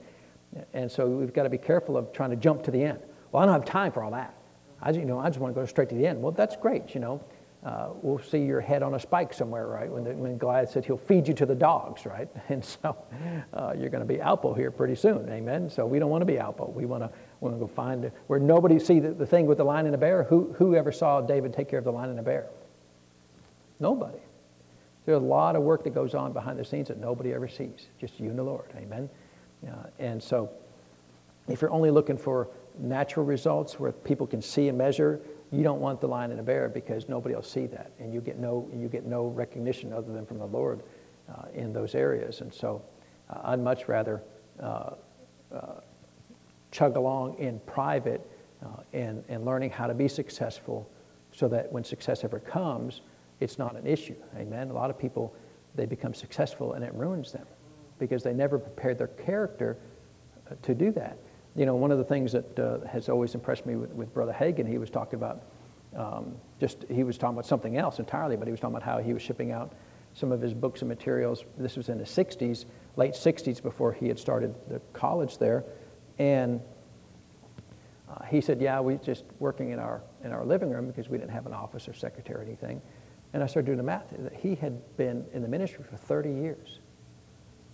[0.74, 3.00] And so we've got to be careful of trying to jump to the end.
[3.32, 4.36] Well, I don't have time for all that.
[4.82, 6.22] I, you know, I just want to go straight to the end.
[6.22, 7.22] Well, that's great, you know.
[7.66, 9.90] uh, we'll see your head on a spike somewhere, right?
[9.90, 12.28] When, the, when Goliath said he'll feed you to the dogs, right?
[12.50, 12.96] And so
[13.54, 15.70] uh, you're going to be Alpo here pretty soon, amen?
[15.70, 16.74] So we don't want to be Alpo.
[16.74, 17.10] We want to
[17.44, 18.14] we want to go find it.
[18.28, 20.24] where nobody see the, the thing with the lion and the bear.
[20.24, 22.48] Who, who ever saw David take care of the lion and the bear?
[23.82, 24.20] Nobody.
[25.06, 27.88] There's a lot of work that goes on behind the scenes that nobody ever sees,
[28.00, 29.10] just you and the Lord, amen?
[29.68, 30.50] Uh, and so
[31.50, 32.48] if you're only looking for
[32.80, 35.20] natural results where people can see and measure,
[35.52, 38.22] you don't want the lion and the bear because nobody will see that, and you
[38.22, 40.82] get no you get no recognition other than from the Lord
[41.30, 42.42] uh, in those areas.
[42.42, 42.82] And so,
[43.30, 44.24] uh, I'd much rather
[44.60, 44.92] uh,
[45.54, 45.82] uh
[46.74, 48.30] chug along in private
[48.66, 50.90] uh, and and learning how to be successful,
[51.32, 53.02] so that when success ever comes,
[53.40, 54.16] it's not an issue.
[54.36, 54.70] Amen.
[54.70, 55.34] A lot of people
[55.76, 57.48] they become successful and it ruins them
[57.98, 59.78] because they never prepared their character
[60.50, 61.18] uh, to do that
[61.56, 64.34] you know, one of the things that uh, has always impressed me with, with Brother
[64.34, 65.44] Hagin, he was talking about
[65.96, 68.98] um, just, he was talking about something else entirely, but he was talking about how
[68.98, 69.74] he was shipping out
[70.16, 71.46] some of his books and materials.
[71.58, 75.64] This was in the 60s, late 60s, before he had started the college there.
[76.24, 76.62] And
[78.10, 81.18] uh, he said, yeah, we just working in our, in our living room because we
[81.18, 82.82] didn't have an office or secretary or anything.
[83.34, 84.06] And I started doing the math.
[84.40, 86.80] He had been in the ministry for 30 years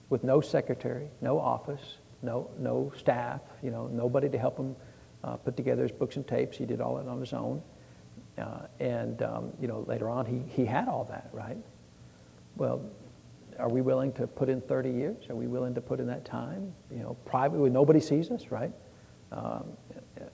[0.10, 4.76] with no secretary, no office, no, no staff, you know, nobody to help him
[5.24, 6.58] uh, put together his books and tapes.
[6.58, 7.62] He did all that on his own.
[8.36, 11.58] Uh, and, um, you know, later on, he, he had all that, right?
[12.56, 12.82] Well,
[13.60, 15.30] are we willing to put in 30 years?
[15.30, 16.74] Are we willing to put in that time?
[16.90, 18.72] You know, private, privately, nobody sees us, right?
[19.32, 19.66] Um,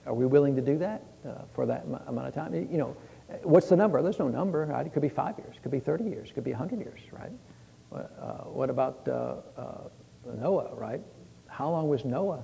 [0.06, 2.54] are we willing to do that uh, for that amount of time?
[2.54, 2.96] You know,
[3.42, 4.00] what's the number?
[4.02, 4.66] There's no number.
[4.66, 4.86] Right?
[4.86, 5.56] It could be five years.
[5.56, 6.30] It could be 30 years.
[6.30, 7.32] It could be 100 years, right?
[7.92, 9.88] Uh, what about uh, uh,
[10.38, 11.00] Noah, right?
[11.48, 12.42] How long was Noah?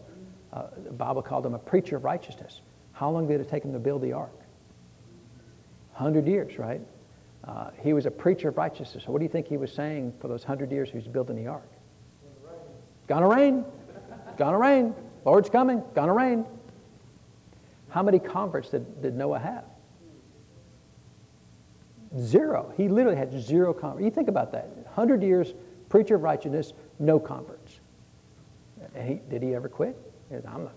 [0.53, 2.61] Uh, the Bible called him a preacher of righteousness.
[2.93, 4.39] How long did it take him to build the ark?
[5.95, 6.81] 100 years, right?
[7.45, 9.05] Uh, he was a preacher of righteousness.
[9.05, 11.37] So what do you think he was saying for those 100 years he was building
[11.37, 11.69] the ark?
[13.09, 13.65] Gonna rain.
[14.37, 14.95] Gonna rain.
[15.25, 15.83] Lord's coming.
[15.95, 16.47] Gonna rain.
[17.89, 19.65] How many converts did, did Noah have?
[22.19, 22.73] Zero.
[22.77, 24.05] He literally had zero converts.
[24.05, 24.69] You think about that.
[24.85, 25.55] 100 years,
[25.89, 27.81] preacher of righteousness, no converts.
[28.95, 29.97] And he, did he ever quit?
[30.29, 30.73] He said, I'm a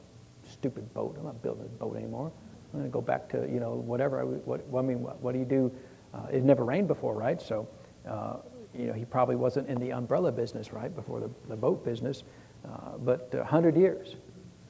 [0.50, 1.16] stupid boat.
[1.18, 2.32] I'm not building a boat anymore.
[2.74, 4.20] I'm going to go back to, you know, whatever.
[4.20, 5.72] I, what, I mean, what, what do you do?
[6.16, 7.42] Uh, it never rained before, right?
[7.42, 7.68] So,
[8.08, 8.38] uh,
[8.74, 12.24] you know, he probably wasn't in the umbrella business, right, before the, the boat business.
[12.66, 14.16] Uh, but 100 years,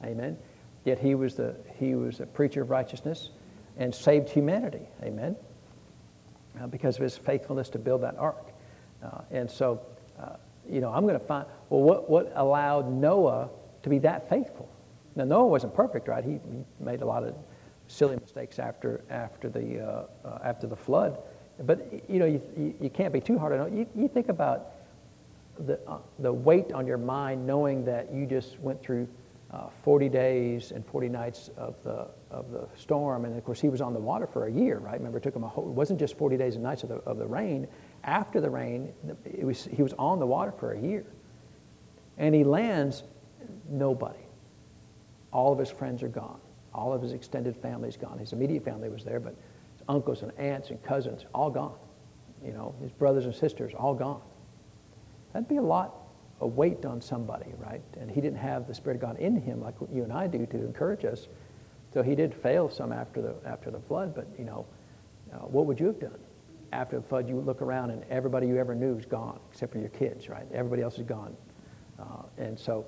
[0.04, 0.36] amen.
[0.84, 3.30] Yet he was, the, he was a preacher of righteousness
[3.76, 5.36] and saved humanity, amen,
[6.60, 8.52] uh, because of his faithfulness to build that ark.
[9.02, 9.80] Uh, and so,
[10.20, 10.36] uh,
[10.68, 13.50] you know, I'm going to find, well, what, what allowed Noah
[13.82, 14.68] to be that faithful?
[15.14, 16.24] Now, Noah wasn't perfect, right?
[16.24, 17.34] He, he made a lot of
[17.88, 20.06] silly mistakes after, after, the,
[20.42, 21.18] after the flood.
[21.60, 23.72] But, you know, you, you, you can't be too hard on it.
[23.72, 24.72] You, you think about
[25.58, 29.08] the, uh, the weight on your mind knowing that you just went through
[29.52, 33.24] uh, 40 days and 40 nights of the, of the storm.
[33.24, 34.98] And of course, he was on the water for a year, right?
[34.98, 36.96] Remember, it took him a whole, it wasn't just 40 days and nights of the,
[36.96, 37.66] of the rain.
[38.04, 38.92] After the rain,
[39.24, 41.06] it was, he was on the water for a year.
[42.18, 43.04] And he lands,
[43.68, 44.18] nobody.
[45.32, 46.40] All of his friends are gone.
[46.74, 48.18] All of his extended family is gone.
[48.18, 49.34] His immediate family was there, but
[49.88, 51.74] uncles and aunts and cousins, all gone.
[52.44, 54.20] You know, his brothers and sisters, all gone.
[55.32, 55.94] That'd be a lot
[56.40, 57.82] of weight on somebody, right?
[57.98, 60.46] And he didn't have the Spirit of God in him like you and I do
[60.46, 61.28] to encourage us.
[61.92, 64.66] So he did fail some after the, after the flood, but, you know,
[65.32, 66.18] uh, what would you have done?
[66.72, 69.78] After the flood, you look around and everybody you ever knew is gone, except for
[69.78, 70.46] your kids, right?
[70.52, 71.34] Everybody else is gone.
[71.98, 72.84] Uh, and so,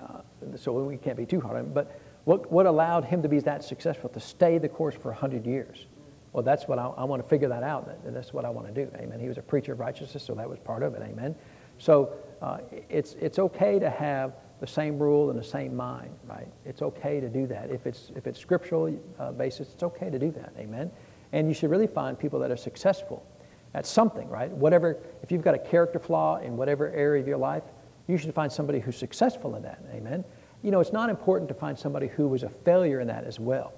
[0.00, 0.22] uh,
[0.56, 1.72] so we can't be too hard on him.
[1.72, 5.46] But what, what allowed him to be that successful, to stay the course for 100
[5.46, 5.86] years?
[6.32, 7.90] Well, that's what I, I want to figure that out.
[8.04, 8.90] and That's what I want to do.
[8.96, 9.18] Amen.
[9.18, 11.02] He was a preacher of righteousness, so that was part of it.
[11.02, 11.34] Amen.
[11.78, 16.46] So uh, it's, it's okay to have the same rule and the same mind, right?
[16.66, 17.70] It's okay to do that.
[17.70, 20.52] If it's, if it's scriptural uh, basis, it's okay to do that.
[20.58, 20.90] Amen.
[21.32, 23.26] And you should really find people that are successful
[23.74, 24.50] at something, right?
[24.50, 27.62] Whatever, if you've got a character flaw in whatever area of your life,
[28.06, 29.80] you should find somebody who's successful in that.
[29.92, 30.24] Amen.
[30.62, 33.40] You know, it's not important to find somebody who was a failure in that as
[33.40, 33.72] well.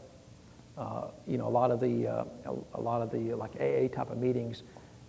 [0.77, 2.25] Uh, you know, a lot of the, uh,
[2.75, 4.63] a, lot of the like AA type of meetings,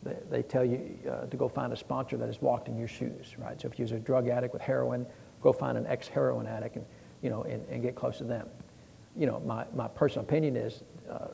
[0.03, 2.87] they, they tell you uh, to go find a sponsor that has walked in your
[2.87, 3.59] shoes, right?
[3.59, 5.05] So if you're a drug addict with heroin,
[5.41, 6.85] go find an ex-heroin addict and,
[7.21, 8.47] you know, and, and get close to them.
[9.15, 11.29] You know, my, my personal opinion is uh,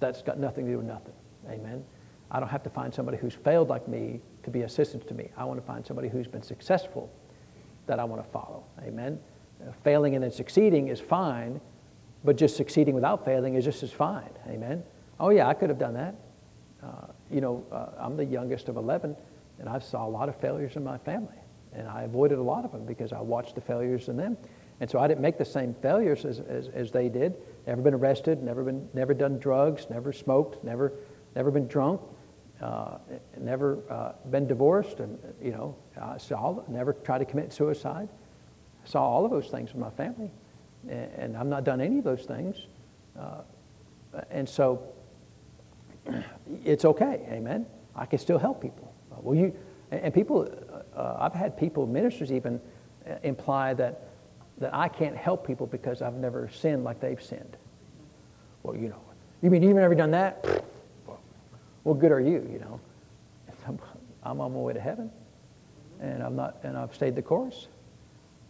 [0.00, 1.14] that's got nothing to do with nothing.
[1.48, 1.84] Amen.
[2.30, 5.30] I don't have to find somebody who's failed like me to be assistance to me.
[5.36, 7.10] I want to find somebody who's been successful
[7.86, 8.64] that I want to follow.
[8.82, 9.18] Amen.
[9.84, 11.60] Failing and then succeeding is fine,
[12.24, 14.30] but just succeeding without failing is just as fine.
[14.48, 14.82] Amen.
[15.20, 16.14] Oh, yeah, I could have done that.
[16.82, 19.16] Uh, you know, uh, I'm the youngest of 11,
[19.58, 21.36] and I saw a lot of failures in my family.
[21.72, 24.36] And I avoided a lot of them because I watched the failures in them.
[24.80, 27.36] And so I didn't make the same failures as, as, as they did.
[27.66, 30.92] Never been arrested, never, been, never done drugs, never smoked, never,
[31.36, 32.00] never been drunk,
[32.62, 32.98] uh,
[33.40, 35.76] never uh, been divorced, and, you know,
[36.18, 38.08] saw, never tried to commit suicide.
[38.84, 40.30] I saw all of those things in my family.
[40.88, 42.66] And, and I've not done any of those things.
[43.18, 43.42] Uh,
[44.30, 44.82] and so
[46.64, 47.66] it's okay, amen.
[47.94, 48.92] I can still help people.
[49.20, 49.54] Well, you,
[49.90, 50.48] and people,
[50.96, 52.60] uh, I've had people, ministers even,
[53.08, 54.08] uh, imply that,
[54.58, 57.56] that I can't help people because I've never sinned like they've sinned.
[58.62, 59.00] Well, you know,
[59.42, 60.61] you mean you've never done that?
[61.84, 62.80] Well, good are you, you know.
[64.24, 65.10] I'm on my way to heaven,
[66.00, 67.68] and I'm not, and I've stayed the course.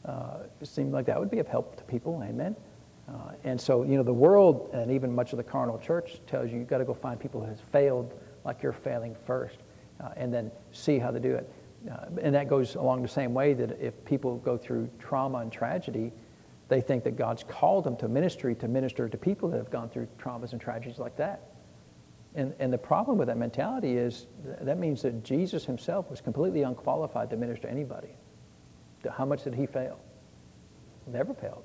[0.05, 2.57] Uh, it seemed like that would be of help to people, amen.
[3.09, 6.51] Uh, and so, you know, the world and even much of the carnal church tells
[6.51, 8.13] you you've got to go find people who has failed
[8.45, 9.59] like you're failing first
[10.03, 11.51] uh, and then see how to do it.
[11.91, 15.51] Uh, and that goes along the same way that if people go through trauma and
[15.51, 16.13] tragedy,
[16.69, 19.89] they think that God's called them to ministry to minister to people that have gone
[19.89, 21.52] through traumas and tragedies like that.
[22.35, 24.27] And, and the problem with that mentality is
[24.63, 28.17] that means that Jesus himself was completely unqualified to minister to anybody.
[29.11, 29.99] How much did he fail?
[31.07, 31.65] Never failed.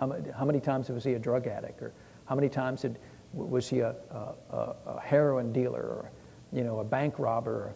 [0.00, 1.82] How many, how many times was he a drug addict?
[1.82, 1.92] Or
[2.24, 2.98] how many times did,
[3.34, 6.10] was he a, a, a heroin dealer or
[6.52, 7.74] you know, a bank robber?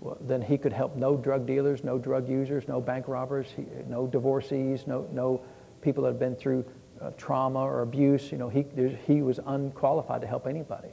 [0.00, 3.64] Well, then he could help no drug dealers, no drug users, no bank robbers, he,
[3.88, 5.42] no divorcees, no, no
[5.80, 6.64] people that have been through
[7.00, 8.32] uh, trauma or abuse.
[8.32, 8.64] You know, he,
[9.06, 10.88] he was unqualified to help anybody.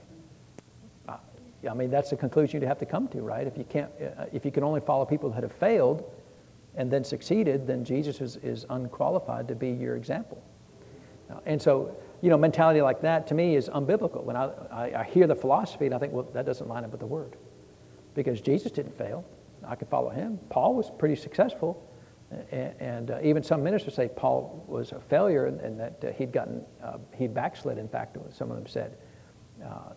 [1.66, 3.46] Uh, I mean, that's the conclusion you'd have to come to, right?
[3.46, 6.10] If you, can't, uh, if you can only follow people that have failed
[6.76, 10.42] and then succeeded, then Jesus is, is unqualified to be your example.
[11.46, 14.24] And so, you know, mentality like that to me is unbiblical.
[14.24, 16.92] When I, I, I, hear the philosophy and I think, well, that doesn't line up
[16.92, 17.36] with the word.
[18.16, 19.24] Because Jesus didn't fail.
[19.66, 20.40] I could follow him.
[20.50, 21.86] Paul was pretty successful.
[22.52, 26.12] And, and uh, even some ministers say Paul was a failure and, and that uh,
[26.14, 28.98] he'd gotten, uh, he'd backslid, in fact, some of them said.
[29.64, 29.94] Uh,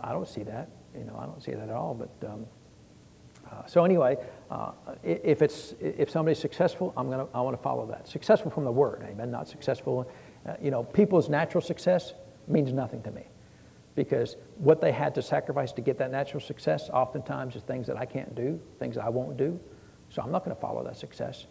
[0.00, 0.68] I don't see that.
[0.96, 1.94] You know, I don't see that at all.
[1.94, 2.46] But um,
[3.50, 4.16] uh, so anyway,
[4.50, 4.72] uh,
[5.02, 8.08] if it's if somebody's successful, I'm gonna I want to follow that.
[8.08, 9.30] Successful from the word, amen.
[9.30, 10.10] Not successful
[10.46, 12.14] uh, you know, people's natural success
[12.48, 13.24] means nothing to me
[13.94, 17.96] because what they had to sacrifice to get that natural success oftentimes is things that
[17.96, 19.60] I can't do, things I won't do.
[20.08, 21.46] So I'm not going to follow that success.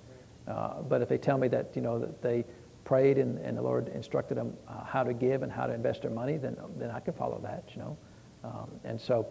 [0.47, 2.45] Uh, but if they tell me that, you know, that they
[2.83, 6.01] prayed and, and the Lord instructed them uh, how to give and how to invest
[6.01, 7.97] their money, then, then I can follow that, you know.
[8.43, 9.27] Um, and so,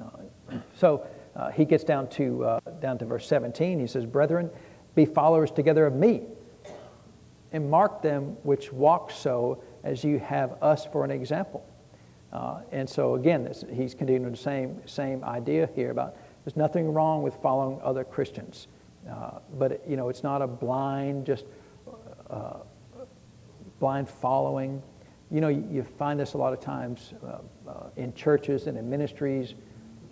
[0.00, 3.80] uh, so uh, he gets down to, uh, down to verse 17.
[3.80, 4.50] He says, Brethren,
[4.94, 6.22] be followers together of me
[7.52, 11.66] and mark them which walk so as you have us for an example.
[12.32, 16.92] Uh, and so again, this, he's continuing the same, same idea here about there's nothing
[16.92, 18.68] wrong with following other Christians.
[19.08, 21.44] Uh, but, you know, it's not a blind, just
[22.30, 22.58] uh,
[23.78, 24.82] blind following.
[25.30, 27.14] You know, you, you, find this a lot of times
[27.96, 29.54] in churches and in ministries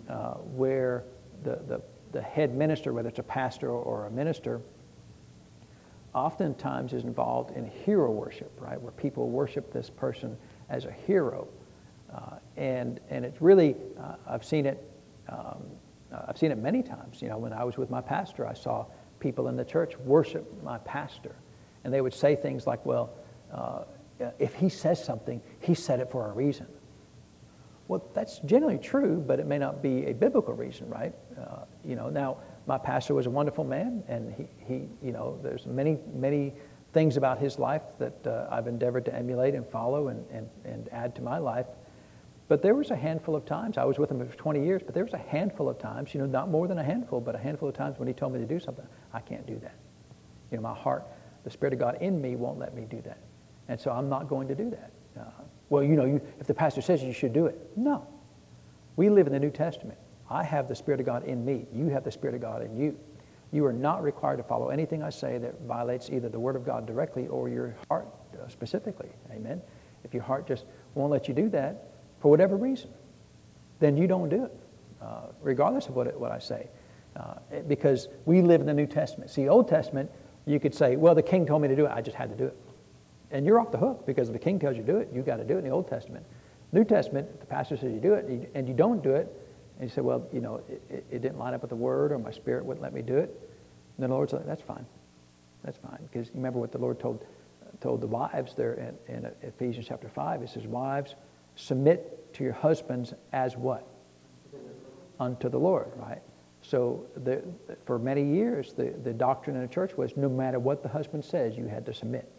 [0.09, 1.03] uh, where
[1.43, 4.61] the, the, the head minister, whether it's a pastor or a minister,
[6.13, 10.37] oftentimes is involved in hero worship, right, where people worship this person
[10.69, 11.47] as a hero.
[12.13, 14.91] Uh, and, and it's really, uh, I've seen it,
[15.29, 15.63] um,
[16.11, 17.21] uh, I've seen it many times.
[17.21, 18.85] You know, when I was with my pastor, I saw
[19.19, 21.35] people in the church worship my pastor.
[21.83, 23.11] And they would say things like, well,
[23.53, 23.83] uh,
[24.37, 26.67] if he says something, he said it for a reason.
[27.91, 31.13] Well, that's generally true, but it may not be a biblical reason, right?
[31.37, 35.37] Uh, you know, now, my pastor was a wonderful man, and he, he you know,
[35.43, 36.53] there's many, many
[36.93, 40.87] things about his life that uh, I've endeavored to emulate and follow and, and, and
[40.93, 41.65] add to my life.
[42.47, 44.95] But there was a handful of times, I was with him for 20 years, but
[44.95, 47.39] there was a handful of times, you know, not more than a handful, but a
[47.39, 49.75] handful of times when he told me to do something, I can't do that.
[50.49, 51.03] You know, my heart,
[51.43, 53.17] the Spirit of God in me won't let me do that.
[53.67, 54.91] And so I'm not going to do that.
[55.19, 58.05] Uh, well, you know, you, if the pastor says you should do it, no.
[58.97, 59.97] We live in the New Testament.
[60.29, 61.65] I have the Spirit of God in me.
[61.73, 62.99] You have the Spirit of God in you.
[63.53, 66.65] You are not required to follow anything I say that violates either the Word of
[66.65, 69.07] God directly or your heart uh, specifically.
[69.31, 69.61] Amen.
[70.03, 71.85] If your heart just won't let you do that
[72.19, 72.89] for whatever reason,
[73.79, 74.59] then you don't do it,
[75.01, 76.67] uh, regardless of what, it, what I say.
[77.15, 77.35] Uh,
[77.69, 79.29] because we live in the New Testament.
[79.29, 80.11] See, Old Testament,
[80.45, 82.35] you could say, well, the king told me to do it, I just had to
[82.35, 82.57] do it.
[83.31, 85.25] And you're off the hook because if the king tells you to do it, you've
[85.25, 86.25] got to do it in the Old Testament.
[86.71, 89.27] New Testament, the pastor says you do it and you don't do it,
[89.79, 92.19] and you say, well, you know, it, it, didn't line up with the word or
[92.19, 93.29] my spirit wouldn't let me do it.
[93.29, 94.85] And then the Lord said, that's fine.
[95.63, 95.99] That's fine.
[96.11, 97.25] Because you remember what the Lord told,
[97.81, 100.41] told the wives there in, in Ephesians chapter 5.
[100.41, 101.15] He says, wives,
[101.55, 103.87] submit to your husbands as what?
[105.21, 106.21] unto the Lord, right?
[106.63, 107.41] So the,
[107.85, 111.23] for many years, the, the doctrine in the church was no matter what the husband
[111.23, 112.29] says, you had to submit.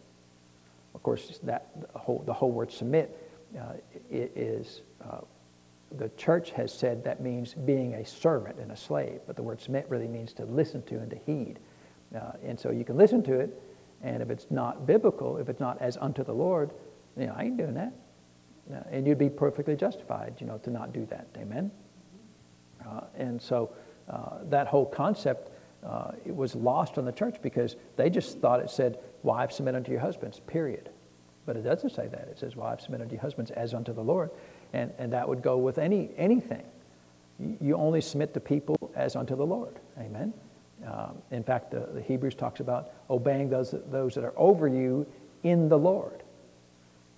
[0.95, 3.17] Of course, that the whole, the whole word submit
[3.59, 3.73] uh,
[4.11, 5.19] is, uh,
[5.97, 9.61] the church has said that means being a servant and a slave, but the word
[9.61, 11.59] submit really means to listen to and to heed.
[12.15, 13.61] Uh, and so you can listen to it,
[14.01, 16.71] and if it's not biblical, if it's not as unto the Lord,
[17.17, 17.93] you know, I ain't doing that.
[18.71, 21.27] Uh, and you'd be perfectly justified, you know, to not do that.
[21.37, 21.71] Amen?
[22.87, 23.73] Uh, and so
[24.09, 25.49] uh, that whole concept
[26.25, 29.91] it was lost on the church because they just thought it said, wives submit unto
[29.91, 30.89] your husbands, period.
[31.45, 32.27] But it doesn't say that.
[32.29, 34.29] It says, wives submit unto your husbands as unto the Lord.
[34.71, 36.63] And, and that would go with any, anything.
[37.59, 39.75] You only submit to people as unto the Lord.
[39.99, 40.33] Amen?
[40.85, 45.05] Um, in fact, the, the, Hebrews talks about obeying those, those that are over you
[45.43, 46.23] in the Lord.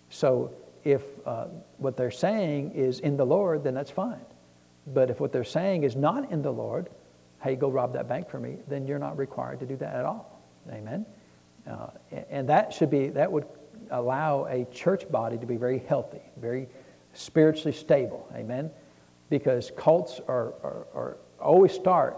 [0.09, 0.51] So
[0.83, 1.47] if uh,
[1.77, 4.21] what they're saying is in the Lord, then that's fine.
[4.87, 6.89] But if what they're saying is not in the Lord,
[7.41, 10.05] hey, go rob that bank for me, then you're not required to do that at
[10.05, 10.41] all.
[10.71, 11.05] Amen?
[11.70, 11.88] Uh,
[12.30, 13.45] and that should be, that would
[13.91, 16.68] allow a church body to be very healthy, very
[17.13, 18.28] spiritually stable.
[18.36, 18.70] Amen?
[19.30, 22.18] Because cults are, are, are always start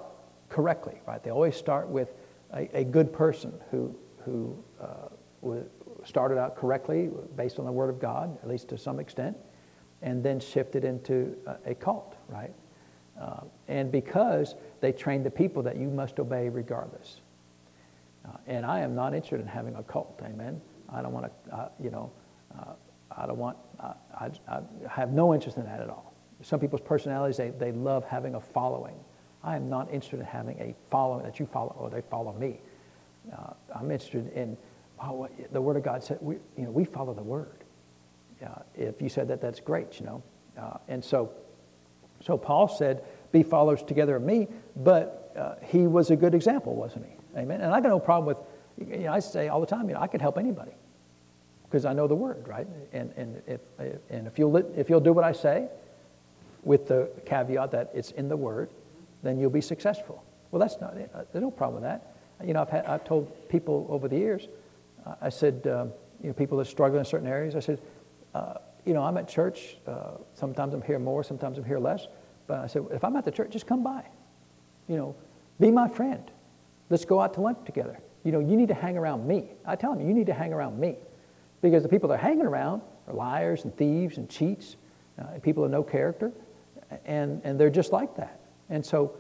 [0.50, 1.24] correctly, right?
[1.24, 2.14] They always start with
[2.54, 5.56] a, a good person who, who uh,
[6.04, 9.38] started out correctly based on the Word of God, at least to some extent,
[10.02, 12.54] and then shifted into a, a cult, right?
[13.20, 17.22] Uh, and because they trained the people that you must obey regardless.
[18.28, 20.61] Uh, and I am not interested in having a cult, amen?
[20.89, 22.11] I don't want to, uh, you know,
[22.57, 22.73] uh,
[23.15, 26.13] I don't want, I, I, have no interest in that at all.
[26.41, 28.95] Some people's personalities, they, they love having a following.
[29.43, 32.59] I am not interested in having a following that you follow or they follow me.
[33.32, 34.57] Uh, I'm interested in
[35.01, 37.63] oh, the Word of God said, we, you know, we follow the Word.
[38.45, 40.23] Uh, if you said that, that's great, you know.
[40.59, 41.32] Uh, and so,
[42.21, 46.75] so Paul said, be followers together of me, but uh, he was a good example,
[46.75, 47.16] wasn't he?
[47.38, 47.61] Amen.
[47.61, 50.01] And I got no problem with, you know, I say all the time, you know,
[50.01, 50.71] I can help anybody
[51.63, 52.67] because I know the Word, right?
[52.93, 53.61] And, and, if,
[54.09, 55.67] and if, you'll, if you'll do what I say,
[56.63, 58.69] with the caveat that it's in the Word,
[59.23, 60.23] then you'll be successful.
[60.51, 62.13] Well, that's not, there's no problem with that.
[62.45, 64.47] You know, I've, had, I've told people over the years,
[65.21, 67.79] I said, um, you know, people that struggle in certain areas, I said,
[68.35, 69.77] uh, you know, I'm at church.
[69.88, 72.07] Uh, sometimes I'm here more, sometimes I'm here less.
[72.47, 74.03] But I said, if I'm at the church, just come by.
[74.88, 75.15] You know,
[75.59, 76.23] be my friend.
[76.89, 77.99] Let's go out to lunch together.
[78.23, 79.51] You know, you need to hang around me.
[79.65, 80.95] I tell them, you need to hang around me.
[81.61, 84.77] Because the people they're hanging around are liars and thieves and cheats,
[85.19, 86.31] uh, and people of no character,
[87.05, 88.39] and, and they're just like that.
[88.69, 89.15] And so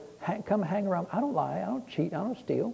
[0.45, 1.07] come hang around.
[1.11, 2.73] I don't lie, I don't cheat, I don't steal.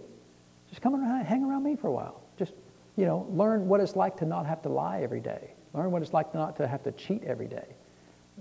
[0.68, 2.22] Just come around, hang around me for a while.
[2.38, 2.52] Just,
[2.96, 5.54] you know, learn what it's like to not have to lie every day.
[5.72, 7.66] Learn what it's like not to have to cheat every day.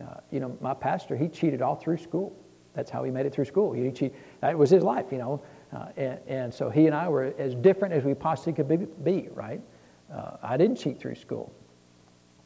[0.02, 2.36] Uh, you know, my pastor, he cheated all through school.
[2.74, 3.72] That's how he made it through school.
[3.72, 5.42] He cheat, that was his life, you know.
[5.74, 8.78] Uh, and, and, so he and I were as different as we possibly could be,
[8.78, 9.62] be right?
[10.14, 11.52] Uh, I didn't cheat through school.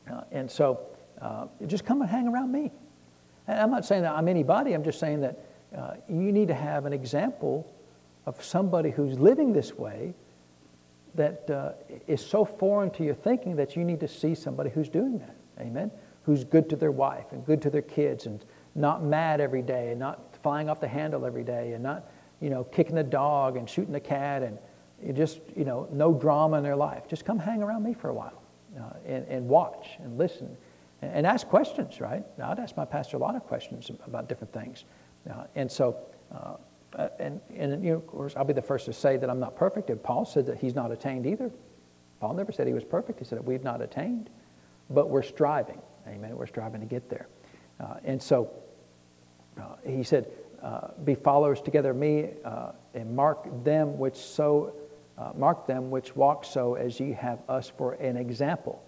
[0.10, 0.80] Uh, and so
[1.22, 2.72] uh, just come and hang around me.
[3.48, 5.40] And I'm not saying that I'm anybody, I'm just saying that
[5.76, 7.74] uh, you need to have an example
[8.26, 10.14] of somebody who's living this way
[11.16, 11.50] that
[12.08, 15.36] is so foreign to your thinking that you need to see somebody who's doing that.
[15.60, 15.90] Amen?
[16.24, 18.44] Who's good to their wife and good to their kids and
[18.76, 22.10] not mad every day and not flying off the handle every day and not,
[22.42, 24.58] you know, kicking the dog and shooting the cat and
[25.16, 27.08] just, you know, no drama in their life.
[27.08, 28.42] Just come hang around me for a while
[28.80, 30.56] uh, and, and watch and listen
[31.02, 32.24] and, and ask questions, right?
[32.42, 34.86] I'd ask my pastor a lot of questions about different things.
[35.30, 35.98] Uh, and so,
[36.34, 36.56] uh,
[36.94, 39.40] uh, and, and you know, of course, I'll be the first to say that I'm
[39.40, 39.90] not perfect.
[39.90, 41.52] And Paul said that he's not attained either.
[42.20, 43.20] Paul never said he was perfect.
[43.20, 44.30] He said that we've not attained,
[44.90, 45.82] but we're striving.
[46.08, 46.36] Amen.
[46.36, 47.28] We're striving to get there.
[47.80, 48.50] Uh, and so
[49.60, 50.32] uh, he said,
[50.62, 54.74] uh, "Be followers together of me, uh, and mark them which so
[55.18, 58.84] uh, mark them which walk so as ye have us for an example."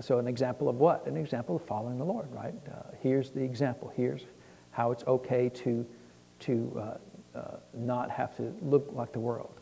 [0.00, 1.06] so, an example of what?
[1.06, 2.54] An example of following the Lord, right?
[3.02, 3.92] here's the example.
[3.94, 4.22] Here's
[4.70, 5.86] how it's okay to
[6.40, 6.98] to
[7.34, 9.60] uh, uh, not have to look like the world.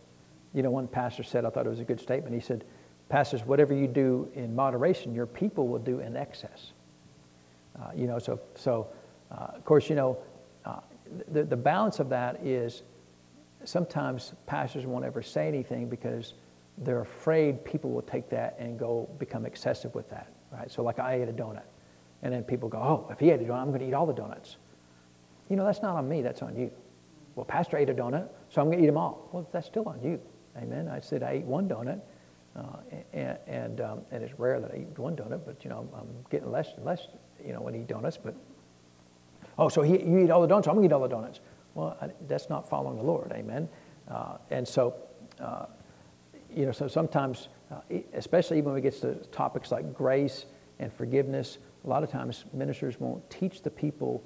[0.52, 2.34] You know, one pastor said, I thought it was a good statement.
[2.34, 2.64] He said,
[3.08, 6.72] Pastors, whatever you do in moderation, your people will do in excess.
[7.78, 8.88] Uh, you know, so, so
[9.30, 10.31] uh, of course, you know, uh,
[11.28, 12.82] the, the balance of that is
[13.64, 16.34] sometimes pastors won't ever say anything because
[16.78, 20.70] they're afraid people will take that and go become excessive with that, right?
[20.70, 21.64] So, like I ate a donut,
[22.22, 24.06] and then people go, oh, if he ate a donut, I'm going to eat all
[24.06, 24.56] the donuts.
[25.48, 26.70] You know, that's not on me, that's on you.
[27.34, 29.28] Well, Pastor ate a donut, so I'm going to eat them all.
[29.32, 30.20] Well, that's still on you.
[30.56, 30.88] Amen.
[30.88, 32.00] I said I ate one donut,
[32.56, 32.62] uh,
[33.12, 36.00] and and, um, and, it's rare that I eat one donut, but you know I'm,
[36.00, 37.08] I'm, getting less and less,
[37.44, 38.18] you know, when I eat donuts.
[38.22, 38.34] But
[39.58, 41.40] Oh, so he, you eat all the donuts, I'm to eat all the donuts.
[41.74, 41.96] Well,
[42.26, 43.68] that's not following the Lord, amen?
[44.08, 44.94] Uh, and so,
[45.40, 45.66] uh,
[46.54, 47.80] you know, so sometimes, uh,
[48.14, 50.46] especially when we get to topics like grace
[50.78, 54.22] and forgiveness, a lot of times ministers won't teach the people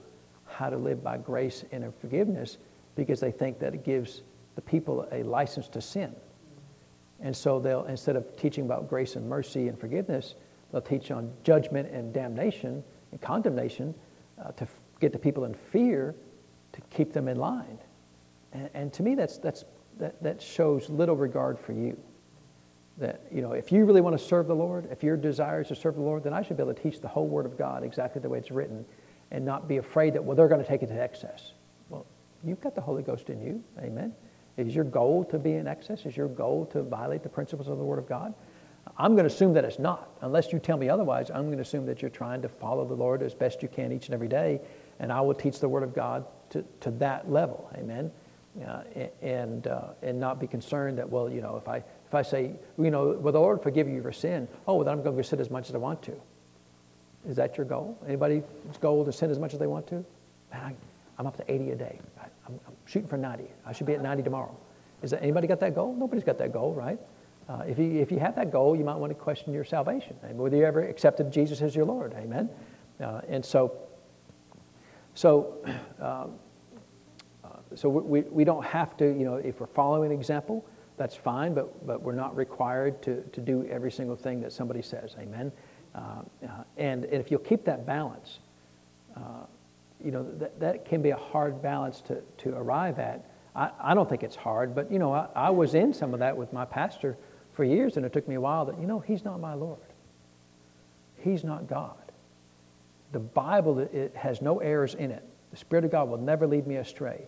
[0.47, 2.59] how to live by grace and forgiveness
[2.95, 4.22] because they think that it gives
[4.55, 6.14] the people a license to sin.
[7.20, 10.35] And so they'll, instead of teaching about grace and mercy and forgiveness,
[10.70, 13.95] they'll teach on judgment and damnation and condemnation
[14.43, 14.66] uh, to
[15.01, 16.14] get the people in fear
[16.72, 17.78] to keep them in line.
[18.53, 19.64] And, and to me, that's, that's,
[19.99, 21.99] that, that shows little regard for you.
[22.99, 25.68] That, you know, if you really want to serve the Lord, if your desire is
[25.68, 27.59] to serve the Lord, then I should be able to teach the whole Word of
[27.59, 28.87] God exactly the way it's written
[29.30, 31.53] and not be afraid that, well, they're going to take it to excess.
[31.91, 32.07] Well,
[32.43, 33.62] you've got the Holy Ghost in you.
[33.80, 34.14] Amen.
[34.57, 36.07] Is your goal to be in excess?
[36.07, 38.32] Is your goal to violate the principles of the Word of God?
[38.99, 40.09] I'm going to assume that it's not.
[40.22, 42.94] Unless you tell me otherwise, I'm going to assume that you're trying to follow the
[42.94, 44.61] Lord as best you can each and every day,
[44.99, 47.70] and I will teach the Word of God to, to that level.
[47.76, 48.11] Amen.
[48.66, 48.82] Uh,
[49.20, 52.53] and, uh, and not be concerned that, well, you know, if I, if I say,
[52.78, 54.49] you know, will the Lord forgive you for sin?
[54.66, 56.18] Oh, then I'm going to sin as much as I want to.
[57.28, 57.99] Is that your goal?
[58.07, 58.44] Anybody's
[58.80, 59.97] goal to sin as much as they want to?
[60.53, 60.62] Man,
[61.18, 61.99] I, am up to 80 a day.
[62.18, 63.44] I, I'm, I'm, shooting for 90.
[63.66, 64.57] I should be at 90 tomorrow.
[65.03, 65.94] Is that anybody got that goal?
[65.94, 66.99] Nobody's got that goal, right?
[67.49, 70.16] Uh, if, you, if you have that goal, you might want to question your salvation,
[70.22, 72.12] and whether you ever accepted Jesus as your Lord.
[72.14, 72.51] Amen.
[73.01, 73.72] Uh, and so,
[75.14, 75.55] so,
[76.01, 76.32] um,
[77.44, 80.66] uh, so we, we don't have to, you know, if we're following an example,
[80.97, 84.82] that's fine, but, but we're not required to, to do every single thing that somebody
[84.82, 85.14] says.
[85.18, 85.53] Amen.
[85.94, 85.99] Uh,
[86.42, 88.40] uh, and, and if you'll keep that balance,
[89.16, 89.20] uh,
[90.05, 93.30] you know, that, that can be a hard balance to, to arrive at.
[93.55, 96.20] I, I don't think it's hard, but, you know, I, I was in some of
[96.20, 97.16] that with my pastor
[97.57, 99.79] for years, and it took me a while that, you know, he's not my Lord.
[101.17, 101.97] He's not God.
[103.13, 105.25] The Bible it has no errors in it.
[105.51, 107.27] The Spirit of God will never lead me astray.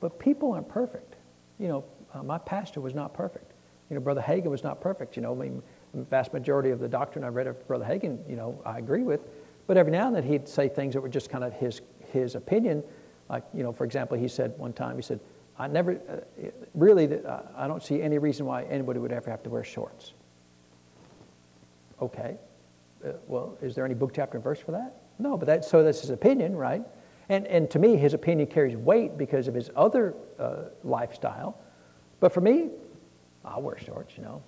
[0.00, 1.16] But people aren't perfect.
[1.58, 3.52] You know, uh, my pastor was not perfect.
[3.90, 5.14] You know, Brother Hagin was not perfect.
[5.14, 5.62] You know, I mean,
[5.92, 9.02] the vast majority of the doctrine I read of Brother Hagin, you know, I agree
[9.02, 9.20] with.
[9.66, 12.34] But every now and then he'd say things that were just kind of his, his
[12.34, 12.82] opinion.
[13.28, 15.20] Like, you know, for example, he said one time, he said,
[15.58, 19.42] I never, uh, really, uh, I don't see any reason why anybody would ever have
[19.44, 20.12] to wear shorts.
[22.00, 22.36] Okay.
[23.04, 24.96] Uh, well, is there any book, chapter, and verse for that?
[25.18, 26.82] No, but that, so that's his opinion, right?
[27.28, 31.58] And, and to me, his opinion carries weight because of his other uh, lifestyle.
[32.20, 32.70] But for me,
[33.44, 34.42] I'll wear shorts, you know.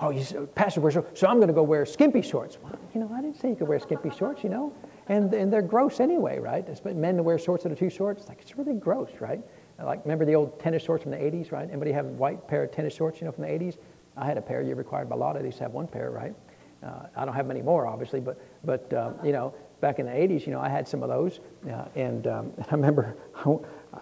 [0.00, 2.58] Oh, you Pastor wears shorts, so I'm going to go wear skimpy shorts.
[2.62, 4.72] Well, you know, I didn't say you could wear skimpy shorts, you know.
[5.08, 6.66] And, and they're gross anyway, right?
[6.84, 9.40] Men to wear shorts that are too short, it's like, it's really gross, right?
[9.82, 11.68] Like, remember the old tennis shorts from the 80s, right?
[11.68, 13.76] Anybody have a white pair of tennis shorts, you know, from the 80s?
[14.16, 14.62] I had a pair.
[14.62, 16.34] You're required by law to at least have one pair, right?
[16.82, 20.12] Uh, I don't have many more, obviously, but, but uh, you know, back in the
[20.12, 21.40] 80s, you know, I had some of those.
[21.68, 23.16] Uh, and um, I remember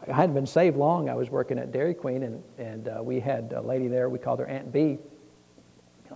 [0.08, 1.08] I hadn't been saved long.
[1.08, 4.08] I was working at Dairy Queen, and, and uh, we had a lady there.
[4.08, 4.98] We called her Aunt Bee,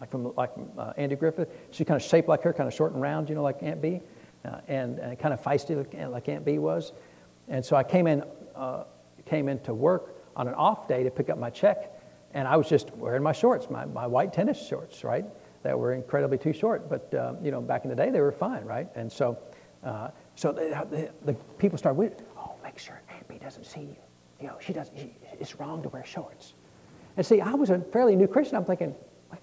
[0.01, 1.49] like from like uh, Andy Griffith.
[1.71, 3.81] She kind of shaped like her, kind of short and round, you know, like Aunt
[3.81, 4.03] Bee,
[4.45, 5.77] uh, and, and kind of feisty
[6.11, 6.93] like Aunt Bee was.
[7.49, 8.23] And so I came in
[9.27, 11.93] came into work on an off day to pick up my check,
[12.35, 15.25] and I was just wearing my shorts, my, my white tennis shorts, right?
[15.63, 18.33] That were incredibly too short, but uh, you know, back in the day they were
[18.33, 18.89] fine, right?
[18.95, 19.39] And so,
[19.83, 23.97] uh, so the, the, the, people started, oh, make sure Aunt Bee doesn't see you.
[24.41, 24.97] You know, she doesn't.
[24.99, 26.55] She, it's wrong to wear shorts.
[27.17, 28.57] And see, I was a fairly new Christian.
[28.57, 28.95] I'm thinking,
[29.29, 29.41] what,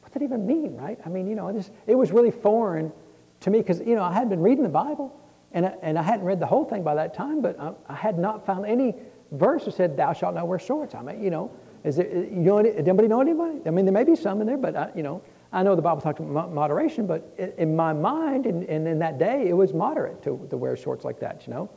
[0.00, 0.98] what does that even mean, right?
[1.04, 2.92] I mean, you know, this, it was really foreign
[3.40, 5.18] to me because you know I hadn't been reading the Bible,
[5.52, 7.94] and I, and I hadn't read the whole thing by that time, but I, I
[7.94, 8.94] had not found any
[9.32, 10.94] verse that said, Thou shalt not wear shorts.
[10.94, 11.50] I mean, you know,
[11.84, 13.60] is there, you know, any, anybody know anybody?
[13.66, 15.22] I mean, there may be some in there, but, I, you know,
[15.52, 19.18] I know the Bible talks about moderation, but in my mind and in, in, that
[19.18, 21.70] day, it was moderate to, to wear shorts like that, you know.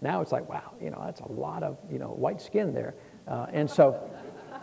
[0.00, 2.94] Now it's like, wow, you know, that's a lot of, you know, white skin there.
[3.26, 4.00] Uh, and so,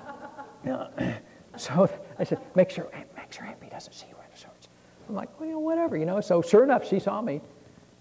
[0.64, 0.89] you know,
[1.58, 4.70] so I said, make sure, make sure Bee doesn't see you wearing shorts.
[5.08, 6.20] I'm like, well, you know, whatever, you know.
[6.22, 7.41] So sure enough, she saw me,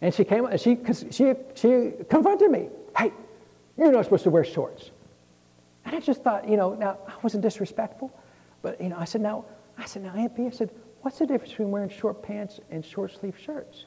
[0.01, 2.69] and she came, and she, cause she, she confronted me.
[2.97, 3.13] Hey,
[3.77, 4.91] you're not supposed to wear shorts.
[5.85, 8.11] And I just thought, you know, now I wasn't disrespectful,
[8.63, 9.45] but you know, I said, now,
[9.77, 10.71] I said, now, Aunt Bee, I said,
[11.03, 13.85] what's the difference between wearing short pants and short sleeve shirts?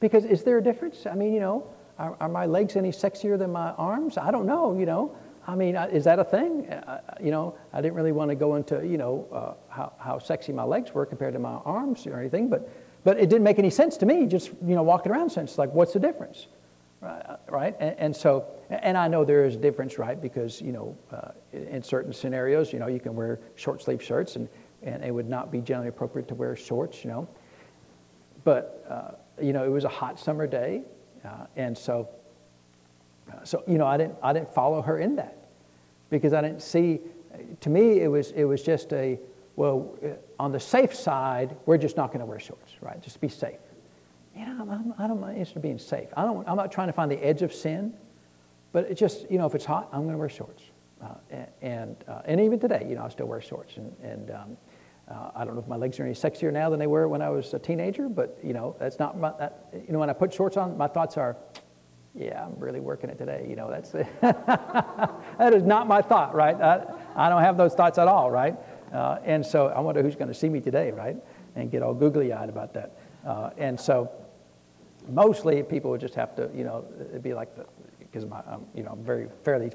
[0.00, 1.06] Because is there a difference?
[1.06, 1.66] I mean, you know,
[1.98, 4.16] are, are my legs any sexier than my arms?
[4.16, 5.14] I don't know, you know.
[5.46, 6.68] I mean, is that a thing?
[6.70, 10.18] Uh, you know, I didn't really want to go into, you know, uh, how, how
[10.18, 12.68] sexy my legs were compared to my arms or anything, but,
[13.04, 15.72] but it didn't make any sense to me, just, you know, walking around sense, like,
[15.72, 16.46] what's the difference?
[17.00, 17.74] Right?
[17.80, 20.20] And, and, so, and I know there is a difference, right?
[20.20, 24.36] Because, you know, uh, in certain scenarios, you know, you can wear short sleeve shirts
[24.36, 24.48] and,
[24.82, 27.28] and it would not be generally appropriate to wear shorts, you know.
[28.44, 30.82] But, uh, you know, it was a hot summer day.
[31.24, 32.08] Uh, and so
[33.44, 35.36] So, you know, I didn't, I didn't follow her in that
[36.10, 37.00] because I didn't see,
[37.60, 39.20] to me, it was, it was just a,
[39.56, 43.00] well, uh, on the safe side, we're just not going to wear shorts, right?
[43.00, 43.60] Just be safe.
[44.36, 46.08] You know, I'm, I'm, I don't mind interested in being safe.
[46.16, 47.92] I don't, I'm not trying to find the edge of sin,
[48.72, 50.62] but it just, you know, if it's hot, I'm going to wear shorts.
[51.02, 51.14] Uh,
[51.62, 53.76] and, uh, and even today, you know, I still wear shorts.
[53.76, 54.56] And, and um,
[55.10, 57.22] uh, I don't know if my legs are any sexier now than they were when
[57.22, 60.12] I was a teenager, but, you know, that's not my, that, you know, when I
[60.12, 61.36] put shorts on, my thoughts are,
[62.14, 63.46] yeah, I'm really working it today.
[63.48, 66.60] You know, that's, that is not my thought, right?
[66.60, 66.84] I,
[67.16, 68.56] I don't have those thoughts at all, right?
[68.92, 71.16] Uh, and so I wonder who's going to see me today, right?
[71.56, 72.98] And get all googly eyed about that.
[73.26, 74.10] Uh, and so
[75.08, 77.50] mostly people would just have to, you know, it'd be like
[77.98, 79.70] because I'm, you know, very fairly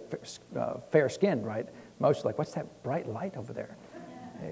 [0.58, 1.68] uh, fair skinned, right?
[2.00, 3.78] Most like, what's that bright light over there?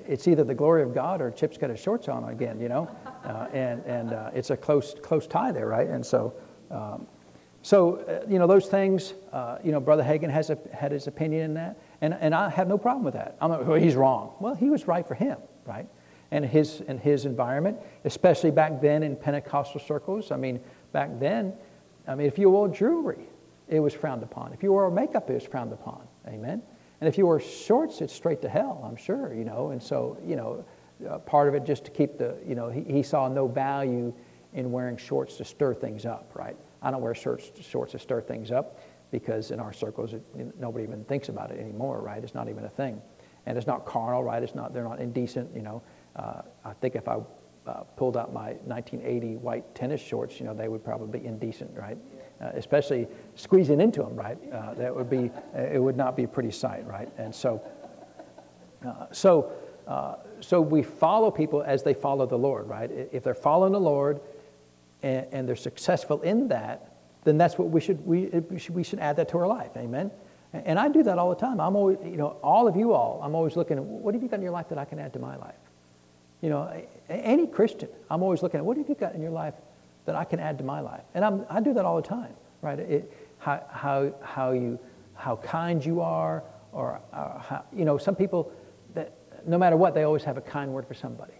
[0.07, 2.89] It's either the glory of God or Chip's got his shorts on again, you know,
[3.25, 5.87] uh, and and uh, it's a close close tie there, right?
[5.87, 6.33] And so,
[6.71, 7.05] um,
[7.61, 11.07] so uh, you know, those things, uh, you know, Brother Hagin has a, had his
[11.07, 13.35] opinion in that, and and I have no problem with that.
[13.41, 14.33] I'm like, well, he's wrong.
[14.39, 15.87] Well, he was right for him, right?
[16.33, 20.31] And his and his environment, especially back then in Pentecostal circles.
[20.31, 20.59] I mean,
[20.91, 21.53] back then,
[22.07, 23.27] I mean, if you wore jewelry,
[23.67, 24.51] it was frowned upon.
[24.51, 26.07] If you wore makeup, it was frowned upon.
[26.27, 26.63] Amen.
[27.01, 29.69] And if you wore shorts, it's straight to hell, I'm sure, you know.
[29.69, 30.65] And so, you know,
[31.07, 34.13] uh, part of it just to keep the, you know, he, he, saw no value
[34.53, 36.55] in wearing shorts to stir things up, right?
[36.81, 38.79] I don't wear shorts, shorts to stir things up
[39.11, 40.23] because in our circles, it,
[40.59, 42.23] nobody even thinks about it anymore, right?
[42.23, 43.01] It's not even a thing.
[43.45, 44.41] And it's not carnal, right?
[44.41, 45.81] It's not, they're not indecent, you know.
[46.15, 47.17] Uh, I think if I
[47.65, 51.71] uh, pulled out my 1980 white tennis shorts, you know, they would probably be indecent,
[51.75, 51.97] right?
[52.41, 54.37] Uh, especially squeezing into them, right?
[54.51, 57.09] Uh, that would be, it would not be a pretty sight, right?
[57.17, 57.61] And so,
[58.85, 59.51] uh, so,
[59.87, 62.91] uh, so we follow people as they follow the Lord, right?
[63.11, 64.19] If they're following the Lord
[65.01, 66.89] and, and they're successful in that,
[67.23, 69.71] then that's what we should, we, we should, we should add that to our life,
[69.77, 70.11] amen?
[70.51, 71.59] And I do that all the time.
[71.59, 74.29] I'm always, you know, all of you all, I'm always looking at what have you
[74.29, 75.55] got in your life that I can add to my life?
[76.43, 76.69] You know,
[77.07, 79.53] any Christian, I'm always looking at what have you got in your life
[80.05, 81.03] that I can add to my life?
[81.13, 82.77] And I'm, I do that all the time, right?
[82.77, 84.77] It, how, how, how, you,
[85.15, 88.51] how kind you are, or how, you know, some people
[88.93, 89.13] that
[89.47, 91.31] no matter what, they always have a kind word for somebody.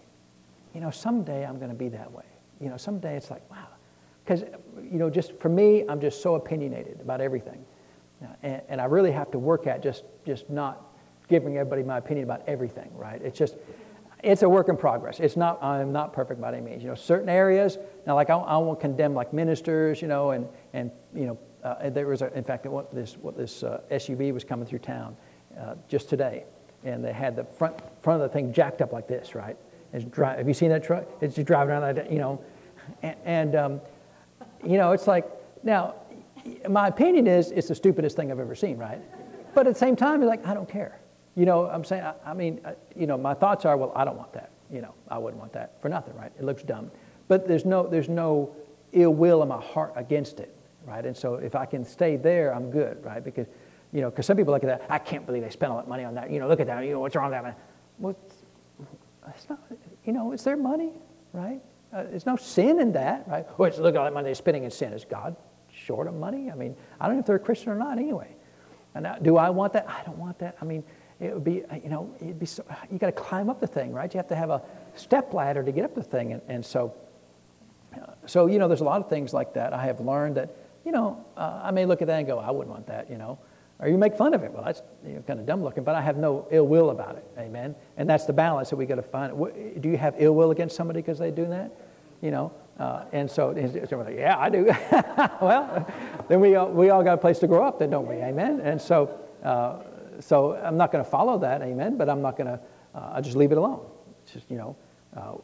[0.74, 2.24] You know, someday I'm going to be that way.
[2.58, 3.68] You know, someday it's like, wow.
[4.24, 4.40] Because,
[4.76, 7.62] you know, just for me, I'm just so opinionated about everything.
[8.42, 10.80] And, and I really have to work at just, just not
[11.28, 13.20] giving everybody my opinion about everything, right?
[13.20, 13.56] It's just,
[14.24, 15.20] it's a work in progress.
[15.20, 16.82] It's not, I'm not perfect by any means.
[16.82, 20.48] You know, certain areas, now like I, I won't condemn like ministers, you know, and,
[20.72, 24.32] and you know, uh, there was, a, in fact, what this, what this uh, SUV
[24.32, 25.16] was coming through town
[25.58, 26.44] uh, just today.
[26.84, 29.56] And they had the front, front of the thing jacked up like this, right?
[29.92, 31.04] It's dri- have you seen that truck?
[31.20, 32.42] It's just driving around that, you know.
[33.02, 33.80] And, and um,
[34.64, 35.26] you know, it's like,
[35.62, 35.94] now,
[36.68, 39.00] my opinion is it's the stupidest thing I've ever seen, right?
[39.54, 40.98] But at the same time, you're like, I don't care.
[41.36, 44.04] You know, I'm saying, I, I mean, I, you know, my thoughts are, well, I
[44.04, 44.50] don't want that.
[44.70, 46.32] You know, I wouldn't want that for nothing, right?
[46.38, 46.90] It looks dumb.
[47.28, 48.54] But there's no, there's no
[48.92, 50.54] ill will in my heart against it,
[50.86, 51.04] right?
[51.04, 53.22] And so if I can stay there, I'm good, right?
[53.22, 53.46] Because,
[53.92, 55.88] you know, because some people look at that, I can't believe they spent all that
[55.88, 56.30] money on that.
[56.30, 56.84] You know, look at that.
[56.84, 57.58] You know, what's wrong with that?
[57.98, 58.16] Well,
[59.28, 59.60] it's not,
[60.04, 60.92] you know, it's their money,
[61.32, 61.60] right?
[61.92, 63.46] Uh, there's no sin in that, right?
[63.58, 64.92] Well, it's, look at all that money they're spending in sin.
[64.92, 65.36] Is God
[65.72, 66.50] short of money?
[66.50, 68.34] I mean, I don't know if they're a Christian or not anyway.
[68.94, 69.88] And now, do I want that?
[69.88, 70.56] I don't want that.
[70.60, 70.84] I mean,
[71.20, 73.92] it would be, you know, it'd be so, you got to climb up the thing,
[73.92, 74.12] right?
[74.12, 74.62] You have to have a
[74.94, 76.32] step ladder to get up the thing.
[76.32, 76.94] And, and so,
[77.94, 79.72] uh, so, you know, there's a lot of things like that.
[79.72, 82.50] I have learned that, you know, uh, I may look at that and go, I
[82.50, 83.38] wouldn't want that, you know.
[83.80, 84.52] Or you make fun of it.
[84.52, 87.16] Well, that's you know, kind of dumb looking, but I have no ill will about
[87.16, 87.24] it.
[87.38, 87.74] Amen.
[87.96, 89.36] And that's the balance that we got to find.
[89.80, 91.72] Do you have ill will against somebody because they do that?
[92.20, 94.64] You know, uh, and so, like, yeah, I do.
[95.40, 95.86] well,
[96.28, 98.16] then we all, we all got a place to grow up, then, don't we?
[98.16, 98.60] Amen.
[98.60, 99.76] And so, uh,
[100.20, 102.60] so I'm not going to follow that, amen, but I'm not going to,
[102.94, 103.84] uh, I'll just leave it alone.
[104.22, 104.76] It's just, you know,
[105.16, 105.34] uh,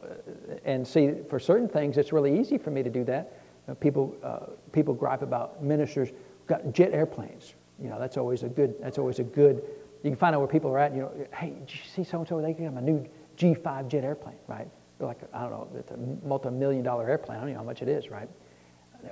[0.65, 3.39] and see, for certain things, it's really easy for me to do that.
[3.67, 6.09] Uh, people, uh, people gripe about ministers
[6.47, 7.55] got jet airplanes.
[7.81, 9.63] You know, that's always a good, that's always a good,
[10.03, 12.41] you can find out where people are at, you know, hey, did you see so-and-so,
[12.41, 13.07] they got a new
[13.37, 14.67] G5 jet airplane, right?
[14.99, 17.87] Like, I don't know, it's a multi-million dollar airplane, I don't know how much it
[17.87, 18.29] is, right?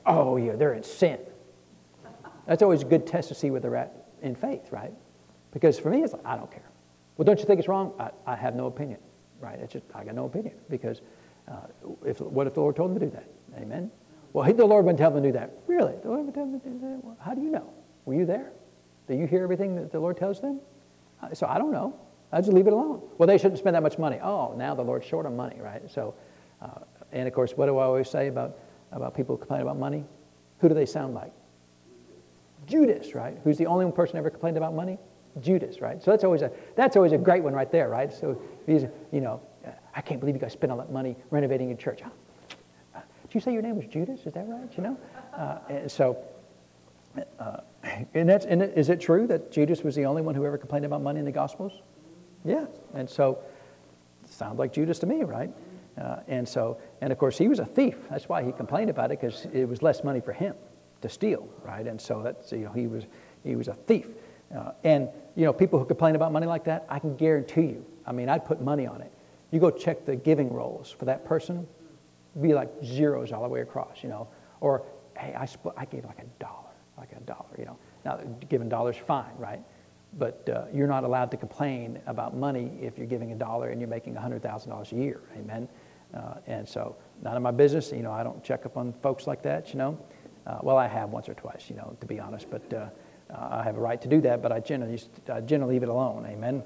[0.06, 1.20] Oh, yeah, they're in sin.
[2.46, 4.94] That's always a good test to see where they're at in faith, right?
[5.52, 6.70] Because for me, it's like, I don't care.
[7.18, 7.94] Well, don't you think it's wrong?
[8.00, 9.00] I, I have no opinion,
[9.42, 9.60] right?
[9.60, 11.02] It's just, I got no opinion because
[11.48, 11.68] uh,
[12.06, 13.28] if, what if the Lord told him to do that?
[13.60, 13.92] Amen?
[14.32, 15.52] Well, the Lord wouldn't tell him to do that.
[15.68, 15.96] Really?
[16.02, 17.04] The Lord would tell him to do that?
[17.04, 17.74] Well, how do you know?
[18.06, 18.52] Were you there?
[19.08, 20.60] Do you hear everything that the Lord tells them?
[21.22, 22.00] Uh, so I don't know.
[22.32, 23.02] I just leave it alone.
[23.18, 24.20] Well, they shouldn't spend that much money.
[24.22, 25.82] Oh, now the Lord's short on money, right?
[25.90, 26.14] So,
[26.62, 26.82] uh,
[27.12, 28.58] and of course, what do I always say about,
[28.92, 30.06] about people complaining about money?
[30.60, 31.34] Who do they sound like?
[32.68, 33.36] Judas, right?
[33.44, 35.00] Who's the only person ever complained about money?
[35.42, 36.02] Judas, right?
[36.02, 38.12] So that's always a that's always a great one right there, right?
[38.12, 39.42] So these, you know,
[39.96, 42.02] I can't believe you guys spent all that money renovating your church.
[42.02, 44.22] Uh, did you say your name was Judas?
[44.26, 44.70] Is that right?
[44.76, 44.98] You know,
[45.36, 46.18] uh, and so.
[47.40, 47.58] Uh,
[48.14, 50.86] and that's and is it true that Judas was the only one who ever complained
[50.86, 51.74] about money in the Gospels?
[52.46, 53.40] Yeah, and so
[54.26, 55.50] sounds like Judas to me, right?
[56.00, 57.96] Uh, and so, and of course, he was a thief.
[58.10, 60.56] That's why he complained about it because it was less money for him
[61.02, 61.86] to steal, right?
[61.86, 63.06] And so that's you know he was
[63.44, 64.08] he was a thief.
[64.56, 67.86] Uh, and you know people who complain about money like that, I can guarantee you.
[68.06, 69.12] I mean, I'd put money on it.
[69.52, 71.68] You go check the giving rolls for that person,
[72.42, 74.28] be like zeros all the way across, you know.
[74.62, 74.84] Or
[75.18, 75.48] hey, I
[75.78, 77.78] I gave like a dollar, like a dollar, you know.
[78.06, 78.20] Now
[78.50, 79.62] giving dollars fine, right?
[80.18, 83.80] But uh, you're not allowed to complain about money if you're giving a dollar and
[83.80, 85.22] you're making $100,000 a year.
[85.38, 85.68] Amen.
[86.14, 87.92] Uh, and so, none of my business.
[87.92, 89.72] You know, I don't check up on folks like that.
[89.72, 90.00] You know,
[90.48, 91.70] uh, well, I have once or twice.
[91.70, 92.88] You know, to be honest, but uh,
[93.30, 94.42] I have a right to do that.
[94.42, 95.02] But I generally,
[95.32, 96.26] I generally leave it alone.
[96.28, 96.64] Amen.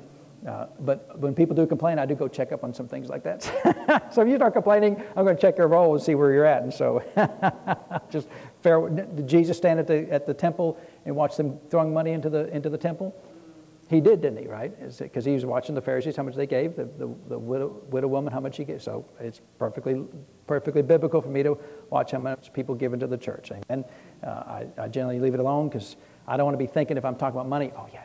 [0.47, 3.24] Uh, but when people do complain, I do go check up on some things like
[3.24, 3.43] that.
[4.14, 6.45] so if you start complaining, I'm going to check your roll and see where you're
[6.45, 6.64] at.
[6.64, 7.01] And so,
[8.09, 8.28] just
[8.61, 8.89] fair.
[8.89, 12.47] Did Jesus stand at the at the temple and watch them throwing money into the
[12.53, 13.16] into the temple?
[13.89, 14.74] He did, didn't he, right?
[14.97, 18.07] Because he was watching the Pharisees, how much they gave, the, the, the widow, widow,
[18.07, 18.82] woman, how much she gave.
[18.82, 20.03] So it's perfectly,
[20.47, 21.57] perfectly biblical for me to
[21.89, 23.51] watch how much people give into the church.
[23.51, 23.86] Amen.
[24.24, 25.97] Uh, I, I, generally leave it alone because
[26.28, 28.03] I don't want to be thinking if I'm talking about money, oh, yeah,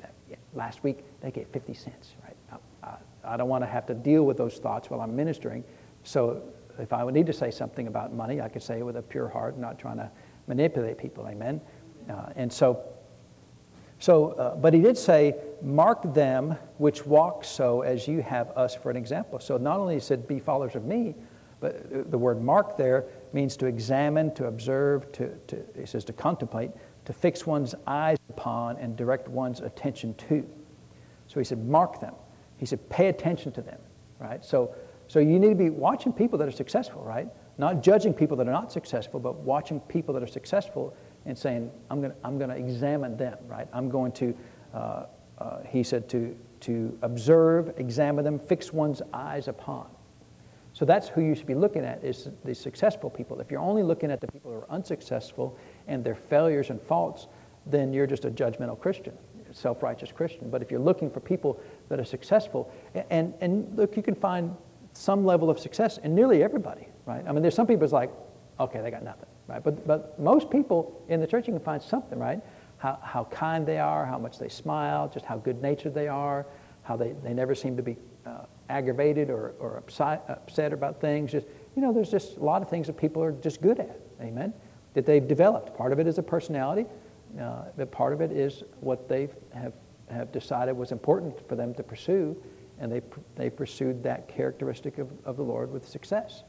[0.00, 2.36] that, yeah last week they gave 50 cents, right?
[2.82, 5.64] I, I, I don't want to have to deal with those thoughts while I'm ministering.
[6.02, 6.42] So
[6.78, 9.02] if I would need to say something about money, I could say it with a
[9.02, 10.10] pure heart, not trying to
[10.46, 11.26] manipulate people.
[11.28, 11.60] Amen.
[12.08, 12.82] Uh, and so,
[13.98, 18.74] so, uh, but he did say, Mark them which walk so as you have us
[18.74, 19.38] for an example.
[19.38, 21.14] So not only he said, Be followers of me,
[21.60, 23.04] but the word mark there
[23.34, 26.70] means to examine, to observe, to, to he says to contemplate,
[27.10, 30.48] to fix one's eyes upon and direct one's attention to.
[31.26, 32.14] So he said, Mark them.
[32.56, 33.80] He said, Pay attention to them,
[34.20, 34.44] right?
[34.44, 34.76] So,
[35.08, 37.26] so you need to be watching people that are successful, right?
[37.58, 40.94] Not judging people that are not successful, but watching people that are successful
[41.26, 43.66] and saying, I'm going to I'm to examine them, right?
[43.72, 44.36] I'm going to,
[44.72, 45.06] uh,
[45.38, 49.88] uh, he said, to, to observe, examine them, fix one's eyes upon.
[50.74, 53.40] So that's who you should be looking at is the successful people.
[53.40, 55.58] If you're only looking at the people who are unsuccessful
[55.90, 57.26] and their failures and faults,
[57.66, 59.12] then you're just a judgmental Christian,
[59.52, 60.48] self-righteous Christian.
[60.48, 61.60] But if you're looking for people
[61.90, 62.72] that are successful,
[63.10, 64.56] and, and look, you can find
[64.94, 67.24] some level of success in nearly everybody, right?
[67.28, 68.10] I mean, there's some people it's like,
[68.58, 69.62] okay, they got nothing right?
[69.62, 72.40] But, but most people in the church, you can find something, right?
[72.78, 76.46] How, how kind they are, how much they smile, just how good natured they are,
[76.82, 81.32] how they, they never seem to be uh, aggravated or, or upset about things.
[81.32, 84.00] Just, you know, there's just a lot of things that people are just good at,
[84.22, 84.54] amen?
[84.94, 85.76] That they've developed.
[85.76, 86.86] Part of it is a personality,
[87.40, 89.72] uh, but part of it is what they have,
[90.10, 92.36] have decided was important for them to pursue,
[92.80, 93.02] and they,
[93.36, 96.42] they pursued that characteristic of, of the Lord with success.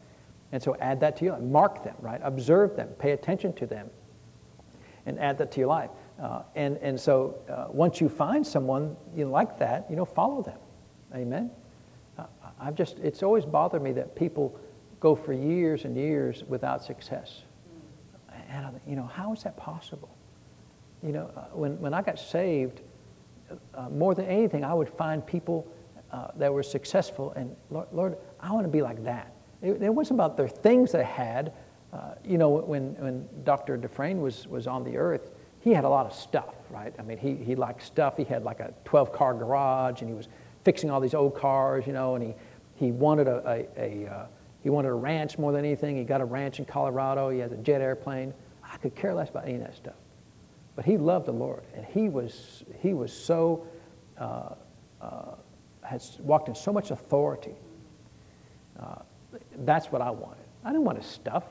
[0.51, 1.43] And so add that to your life.
[1.43, 2.19] Mark them, right?
[2.23, 2.89] Observe them.
[2.99, 3.89] Pay attention to them.
[5.05, 5.89] And add that to your life.
[6.21, 10.41] Uh, and, and so uh, once you find someone you like that, you know, follow
[10.41, 10.57] them.
[11.15, 11.51] Amen?
[12.17, 12.25] Uh,
[12.59, 14.59] I've just, it's always bothered me that people
[14.99, 17.41] go for years and years without success.
[18.51, 20.09] And, I, you know, how is that possible?
[21.01, 22.81] You know, uh, when, when I got saved,
[23.73, 25.67] uh, more than anything, I would find people
[26.11, 29.33] uh, that were successful, and Lord, Lord I want to be like that.
[29.61, 31.53] It, it wasn't about the things they had.
[31.93, 33.77] Uh, you know, when, when Dr.
[33.77, 36.93] Dufresne was, was on the earth, he had a lot of stuff, right?
[36.97, 38.17] I mean, he, he liked stuff.
[38.17, 40.27] He had like a 12 car garage and he was
[40.63, 42.33] fixing all these old cars, you know, and he,
[42.75, 44.25] he wanted a, a, a uh,
[44.61, 45.97] he wanted a ranch more than anything.
[45.97, 47.29] He got a ranch in Colorado.
[47.29, 48.33] He has a jet airplane.
[48.63, 49.95] I could care less about any of that stuff.
[50.75, 53.67] But he loved the Lord, and he was, he was so,
[54.17, 54.53] uh,
[55.01, 55.35] uh,
[55.83, 57.55] has walked in so much authority.
[58.79, 58.95] Uh,
[59.59, 60.45] that's what I wanted.
[60.63, 61.43] I didn't want his stuff.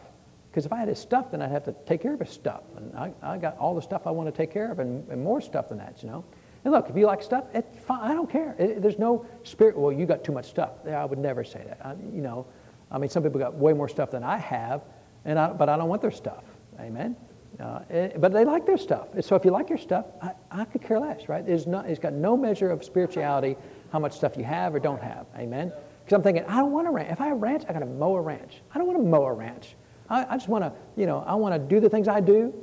[0.51, 2.63] Because if I had his stuff, then I'd have to take care of his stuff.
[2.77, 5.23] And I, I got all the stuff I want to take care of and, and
[5.23, 6.25] more stuff than that, you know.
[6.65, 8.11] And look, if you like stuff, it's fine.
[8.11, 8.57] I don't care.
[8.59, 10.71] It, there's no spirit, well, you got too much stuff.
[10.87, 11.79] I would never say that.
[11.85, 12.47] I, you know,
[12.91, 14.83] I mean, some people got way more stuff than I have,
[15.25, 16.45] and I, but I don't want their stuff.
[16.79, 17.17] Amen?
[17.59, 19.09] Uh, eh, but they like their stuff.
[19.21, 21.47] So if you like your stuff, I, I could care less, right?
[21.47, 23.57] It's, not, it's got no measure of spirituality
[23.93, 25.27] how much stuff you have or don't have.
[25.37, 25.73] Amen?
[26.05, 27.11] Because I'm thinking, I don't want a ranch.
[27.11, 28.63] If I have a ranch, I got to mow a ranch.
[28.75, 29.75] I don't want to mow a ranch.
[30.09, 32.55] I, I just want to, you know, I want to do the things I do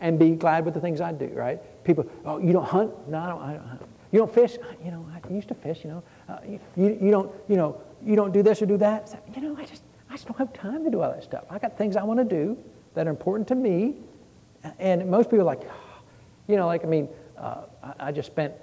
[0.00, 1.60] and be glad with the things I do, right?
[1.84, 3.08] People, oh, you don't hunt?
[3.08, 3.82] No, I don't, I don't hunt.
[4.12, 4.56] You don't fish?
[4.84, 6.02] You know, I used to fish, you know.
[6.28, 9.22] Uh, you, you, you, don't, you know, you don't do this or do that?
[9.34, 11.44] You know, I just, I just don't have time to do all that stuff.
[11.50, 12.56] I got things I want to do
[12.94, 13.96] that are important to me.
[14.78, 15.62] And most people are like,
[16.48, 18.54] You know, like, I mean, uh, I, I just spent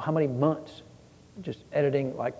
[0.00, 0.82] how many months
[1.40, 2.34] just editing like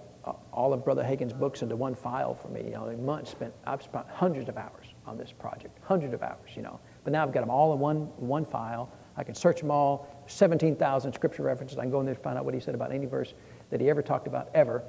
[0.53, 2.65] all of Brother Hagin's books into one file for me.
[2.65, 6.51] You know, months spent, I've spent hundreds of hours on this project, hundreds of hours,
[6.55, 6.81] you know.
[7.05, 8.91] But now I've got them all in one, one file.
[9.17, 11.79] I can search them all, 17,000 scripture references.
[11.79, 13.35] I can go in there and find out what he said about any verse
[13.71, 14.83] that he ever talked about, ever,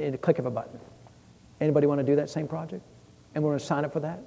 [0.00, 0.78] in a click of a button.
[1.60, 2.82] Anybody want to do that same project?
[3.34, 4.20] And we're going to sign up for that?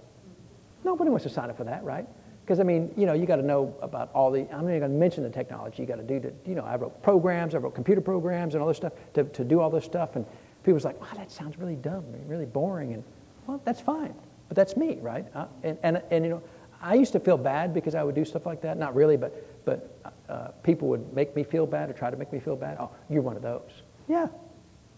[0.83, 2.07] Nobody wants to sign up for that, right?
[2.43, 4.79] Because, I mean, you know, you got to know about all the, I'm not even
[4.79, 7.55] going to mention the technology you got to do to, you know, I wrote programs,
[7.55, 10.15] I wrote computer programs and all this stuff to, to do all this stuff.
[10.15, 12.93] And people people's like, wow, that sounds really dumb, really boring.
[12.93, 13.03] And,
[13.47, 14.13] well, that's fine.
[14.49, 15.25] But that's me, right?
[15.33, 16.43] Uh, and, and, and, you know,
[16.81, 18.77] I used to feel bad because I would do stuff like that.
[18.77, 19.97] Not really, but, but
[20.27, 22.77] uh, people would make me feel bad or try to make me feel bad.
[22.77, 23.69] Oh, you're one of those.
[24.09, 24.27] Yeah,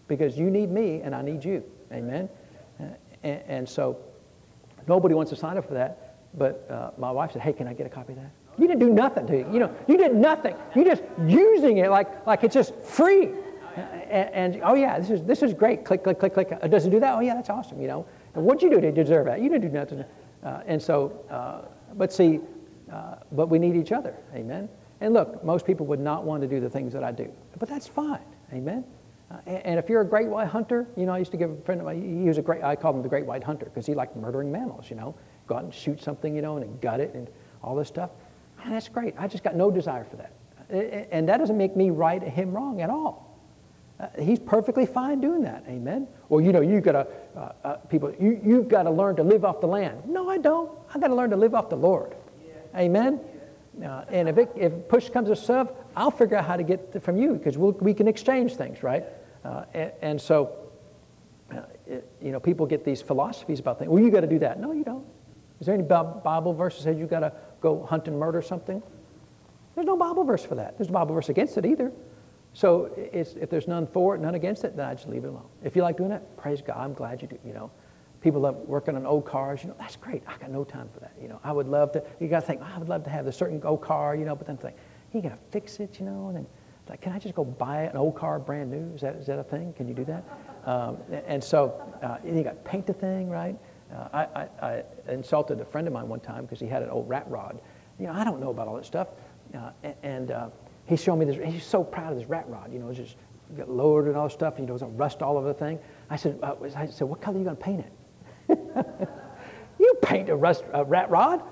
[0.08, 1.62] because you need me and I need you.
[1.92, 2.28] Amen?
[2.80, 2.84] Uh,
[3.22, 3.98] and, and so
[4.86, 6.16] nobody wants to sign up for that.
[6.34, 8.30] But uh, my wife said, hey, can I get a copy of that?
[8.58, 9.38] You didn't do nothing to.
[9.52, 10.54] You know, you did nothing.
[10.74, 13.30] You're just using it like, like it's just free.
[14.10, 15.84] And, and, oh yeah, this is this is great.
[15.84, 16.48] Click, click, click, click.
[16.62, 17.14] It doesn't do that.
[17.14, 17.78] Oh yeah, that's awesome.
[17.80, 19.42] You know, and what'd you do to deserve that?
[19.42, 20.04] You didn't do nothing.
[20.42, 22.40] Uh, and so, uh, but see,
[22.90, 24.14] uh, but we need each other.
[24.34, 24.68] Amen.
[25.02, 27.68] And look, most people would not want to do the things that I do, but
[27.68, 28.24] that's fine.
[28.52, 28.84] Amen.
[29.30, 31.56] Uh, and, if you're a great white hunter, you know, I used to give a
[31.62, 32.22] friend of mine.
[32.22, 32.62] He was a great.
[32.62, 34.88] I called him the great white hunter because he liked murdering mammals.
[34.88, 35.16] You know,
[35.48, 37.28] go out and shoot something, you know, and gut it and
[37.62, 38.10] all this stuff.
[38.58, 39.14] Man, that's great.
[39.18, 40.32] I just got no desire for that.
[41.12, 43.26] And that doesn't make me right him wrong at all.
[43.98, 45.64] Uh, he's perfectly fine doing that.
[45.68, 46.06] Amen.
[46.28, 47.06] Well, you know, you got to,
[47.36, 50.02] uh, uh, people, you, you've got to learn to live off the land.
[50.06, 50.70] No, I don't.
[50.94, 52.14] I got to learn to live off the Lord.
[52.76, 53.20] Amen.
[53.84, 57.02] Uh, and if, it, if push comes to shove, I'll figure out how to get
[57.02, 59.04] from you because we'll, we can exchange things, right?
[59.44, 60.56] Uh, and, and, so,
[61.52, 63.90] uh, it, you know, people get these philosophies about things.
[63.90, 64.58] Well, you got to do that.
[64.58, 65.04] No, you don't.
[65.60, 68.82] Is there any Bible verse that says you've got to go hunt and murder something?
[69.74, 70.76] There's no Bible verse for that.
[70.78, 71.92] There's no Bible verse against it either.
[72.54, 75.46] So if there's none for it, none against it, then I just leave it alone.
[75.62, 76.78] If you like doing that, praise God.
[76.78, 77.38] I'm glad you do.
[77.44, 77.70] You know,
[78.20, 79.62] people love working on old cars.
[79.62, 80.22] You know, that's great.
[80.26, 81.12] I got no time for that.
[81.20, 82.02] You know, I would love to.
[82.20, 84.16] You got to think, oh, I would love to have a certain old car.
[84.16, 84.76] You know, but then think,
[85.12, 85.98] you got to fix it.
[85.98, 86.46] You know, and then
[86.88, 88.94] like, can I just go buy an old car brand new?
[88.94, 89.72] Is that is that a thing?
[89.74, 90.24] Can you do that?
[90.64, 93.56] Um, and so uh, you got to paint the thing right.
[93.92, 96.90] Uh, I, I, I, insulted a friend of mine one time because he had an
[96.90, 97.60] old rat rod.
[98.00, 99.06] You know, I don't know about all that stuff.
[99.54, 99.70] Uh,
[100.02, 100.48] and uh,
[100.86, 101.36] he showed me this.
[101.44, 102.72] He's so proud of this rat rod.
[102.72, 103.16] You know, it's just
[103.56, 104.54] got lowered and all this stuff.
[104.58, 105.78] You know, it's rust all over the thing.
[106.10, 107.92] I said, uh, I said, what color are you going to paint it?
[109.78, 111.42] you paint a rust a rat rod?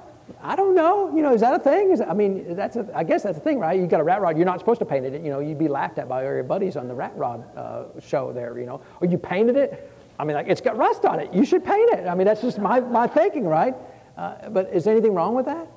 [0.43, 1.15] I don't know.
[1.15, 1.91] You know, is that a thing?
[1.91, 3.79] Is, I mean, that's a, I guess that's a thing, right?
[3.79, 4.37] You got a rat rod.
[4.37, 5.13] You're not supposed to paint it.
[5.23, 7.85] You know, you'd be laughed at by all your buddies on the rat rod uh,
[8.01, 8.59] show there.
[8.59, 9.91] You know, or you painted it.
[10.19, 11.33] I mean, like, it's got rust on it.
[11.35, 12.07] You should paint it.
[12.07, 13.75] I mean, that's just my, my thinking, right?
[14.17, 15.69] Uh, but is anything wrong with that?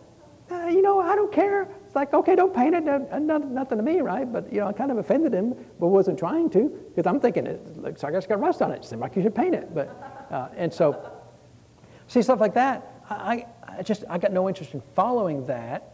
[0.49, 1.67] Uh, you know, I don't care.
[1.85, 2.87] It's like, okay, don't paint it.
[2.87, 4.31] Uh, nothing, nothing to me, right?
[4.31, 7.47] But, you know, I kind of offended him, but wasn't trying to because I'm thinking
[7.47, 8.77] it looks like it's got rust on it.
[8.77, 9.73] It seems like you should paint it.
[9.73, 11.11] But, uh, and so,
[12.07, 15.93] see, stuff like that, I, I just, I got no interest in following that.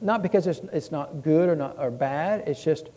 [0.00, 2.44] Not because it's, it's not good or, not, or bad.
[2.46, 2.88] It's just,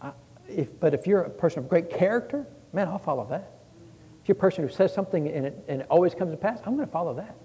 [0.00, 0.12] I,
[0.48, 3.52] if, but if you're a person of great character, man, I'll follow that.
[4.22, 6.58] If you're a person who says something and it, and it always comes to pass,
[6.64, 7.36] I'm going to follow that.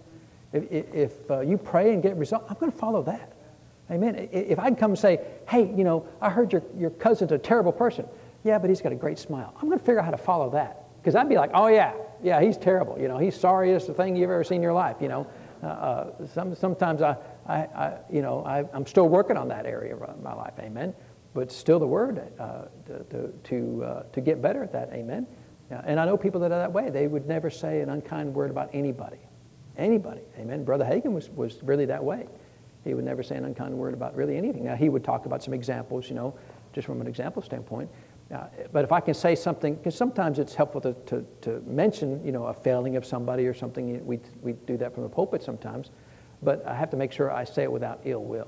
[0.53, 3.33] If, if uh, you pray and get results, I'm going to follow that.
[3.89, 4.29] Amen.
[4.31, 5.19] If I'd come and say,
[5.49, 8.05] hey, you know, I heard your, your cousin's a terrible person.
[8.43, 9.53] Yeah, but he's got a great smile.
[9.57, 10.80] I'm going to figure out how to follow that.
[11.01, 12.99] Because I'd be like, oh, yeah, yeah, he's terrible.
[12.99, 15.27] You know, he's sorriest thing you've ever seen in your life, you know.
[15.63, 17.15] Uh, uh, some, sometimes I,
[17.47, 20.93] I, I, you know, I, am still working on that area of my life, amen.
[21.33, 25.27] But still the word uh, to, to, to, uh, to get better at that, amen.
[25.85, 26.89] And I know people that are that way.
[26.89, 29.19] They would never say an unkind word about anybody.
[29.77, 30.21] Anybody.
[30.37, 30.65] Amen.
[30.65, 32.27] Brother Hagin was, was really that way.
[32.83, 34.65] He would never say an unkind word about really anything.
[34.65, 36.35] Now, he would talk about some examples, you know,
[36.73, 37.89] just from an example standpoint.
[38.33, 42.23] Uh, but if I can say something, because sometimes it's helpful to, to, to, mention,
[42.25, 44.05] you know, a failing of somebody or something.
[44.05, 45.91] We, we do that from the pulpit sometimes.
[46.41, 48.47] But I have to make sure I say it without ill will.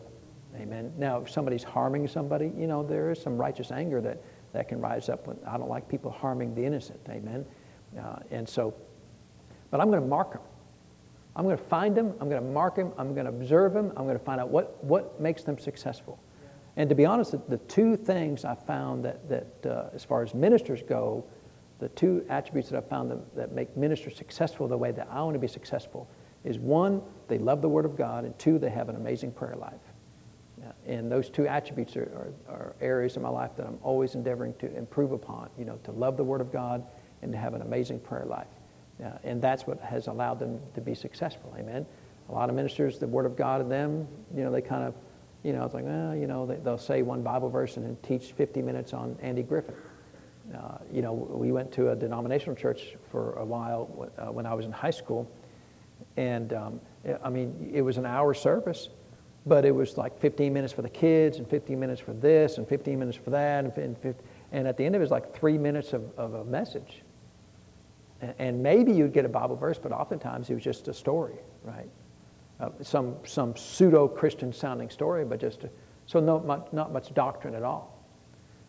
[0.55, 0.93] Amen.
[0.97, 4.19] Now, if somebody's harming somebody, you know, there is some righteous anger that
[4.53, 5.27] that can rise up.
[5.27, 6.99] When, I don't like people harming the innocent.
[7.09, 7.45] Amen.
[7.99, 8.73] Uh, and so,
[9.69, 10.41] but I'm going to mark them.
[11.36, 12.13] I'm going to find them.
[12.21, 12.93] I'm going to mark them.
[12.97, 13.91] I'm going to observe them.
[13.97, 16.19] I'm going to find out what, what makes them successful.
[16.76, 20.34] And to be honest, the, two things I found that, that uh, as far as
[20.34, 21.24] ministers go,
[21.80, 25.21] the two attributes that I found that, that make ministers successful the way that I
[25.21, 26.09] want to be successful
[26.43, 29.55] is one, they love the Word of God, and two, they have an amazing prayer
[29.55, 29.80] life.
[30.86, 34.53] And those two attributes are, are, are, areas of my life that I'm always endeavoring
[34.59, 36.86] to improve upon, you know, to love the Word of God
[37.21, 38.47] and to have an amazing prayer life.
[39.03, 41.55] Uh, and that's what has allowed them to be successful.
[41.57, 41.86] Amen.
[42.30, 44.93] A lot of ministers, the Word of God in them, you know, they kind of
[45.43, 47.97] You know, I was like, well, you know, they'll say one Bible verse and then
[48.01, 49.75] teach 50 minutes on Andy Griffith.
[50.53, 54.53] Uh, you know, we went to a denominational church for a while uh, when I
[54.53, 55.29] was in high school,
[56.17, 56.81] and um,
[57.23, 58.89] I mean, it was an hour service,
[59.45, 62.67] but it was like 15 minutes for the kids and 15 minutes for this and
[62.67, 64.15] 15 minutes for that, and, 15,
[64.51, 67.03] and at the end of it was like three minutes of, of a message.
[68.37, 71.89] And maybe you'd get a Bible verse, but oftentimes it was just a story, right?
[72.59, 75.65] Uh, some some pseudo Christian sounding story, but just
[76.05, 76.39] so no,
[76.71, 77.93] not much doctrine at all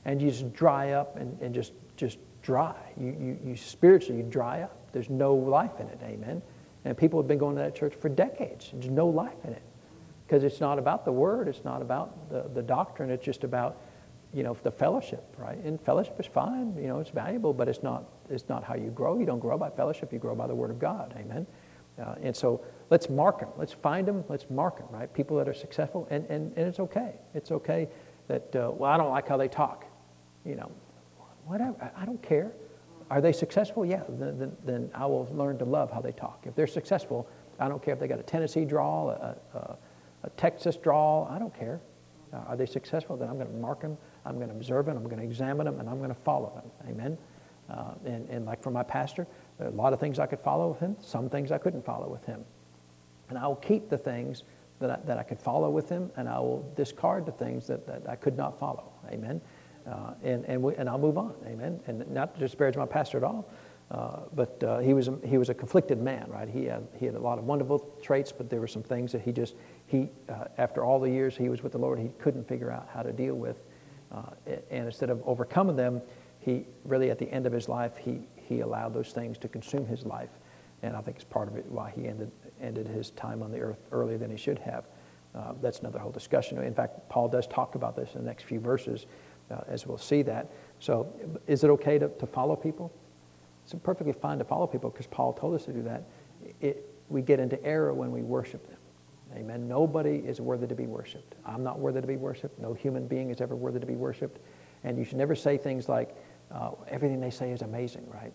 [0.05, 2.77] and you just dry up and, and just, just dry.
[2.99, 4.77] You, you, you spiritually, you dry up.
[4.93, 6.43] There's no life in it, amen.
[6.85, 8.71] And people have been going to that church for decades.
[8.73, 9.63] There's no life in it.
[10.27, 13.81] Because it's not about the word, it's not about the, the doctrine, it's just about,
[14.33, 15.59] you know, the fellowship, right?
[15.59, 18.91] And fellowship is fine, you know, it's valuable, but it's not, it's not how you
[18.91, 19.19] grow.
[19.19, 21.47] You don't grow by fellowship, you grow by the word of God, amen.
[22.01, 23.51] Uh, and so let's mark them.
[23.57, 24.25] Let's find them.
[24.29, 25.13] Let's mark them, right?
[25.13, 26.09] People that are successful.
[26.11, 27.15] And, and, and it's okay.
[27.35, 27.89] It's okay
[28.29, 29.87] that, uh, well, I don't like how they talk
[30.45, 30.71] you know,
[31.47, 31.91] whatever.
[31.97, 32.53] I don't care.
[33.11, 33.85] Are they successful?
[33.85, 36.45] Yeah, then, then, then, I will learn to love how they talk.
[36.45, 37.29] If they're successful,
[37.59, 39.77] I don't care if they got a Tennessee drawl, a, a,
[40.25, 41.81] a Texas drawl, I don't care.
[42.33, 43.17] Uh, are they successful?
[43.17, 45.67] Then I'm going to mark them, I'm going to observe them, I'm going to examine
[45.67, 46.91] them, and I'm going to follow them.
[46.91, 47.19] Amen?
[47.71, 49.27] Uh, and, and like for my pastor,
[49.61, 52.25] a lot of things I could follow with him, some things I couldn't follow with
[52.25, 52.45] him.
[53.29, 54.43] And I will keep the things
[54.81, 57.87] that I, that I could follow with him, and I will discard the things that,
[57.87, 58.93] that I could not follow.
[59.11, 59.41] Amen?
[59.87, 61.81] Uh, and, and, we, and I'll move on, amen.
[61.87, 63.49] And not to disparage my pastor at all,
[63.91, 66.49] uh, but uh, he, was a, he was a conflicted man, right?
[66.49, 69.21] He had, he had a lot of wonderful traits, but there were some things that
[69.21, 69.55] he just,
[69.87, 72.89] he, uh, after all the years he was with the Lord, he couldn't figure out
[72.93, 73.63] how to deal with.
[74.11, 74.23] Uh,
[74.71, 76.01] and instead of overcoming them,
[76.41, 79.87] he really, at the end of his life, he, he allowed those things to consume
[79.87, 80.31] his life.
[80.83, 82.31] And I think it's part of it why he ended,
[82.61, 84.85] ended his time on the earth earlier than he should have.
[85.35, 86.63] Uh, that's another whole discussion.
[86.63, 89.07] In fact, Paul does talk about this in the next few verses
[89.51, 90.51] uh, as we'll see that.
[90.79, 91.13] So,
[91.47, 92.93] is it okay to, to follow people?
[93.65, 96.05] It's perfectly fine to follow people because Paul told us to do that.
[96.61, 98.79] It, we get into error when we worship them.
[99.37, 99.67] Amen.
[99.67, 101.35] Nobody is worthy to be worshiped.
[101.45, 102.59] I'm not worthy to be worshiped.
[102.61, 104.39] No human being is ever worthy to be worshiped.
[104.85, 106.15] And you should never say things like,
[106.51, 108.33] uh, everything they say is amazing, right?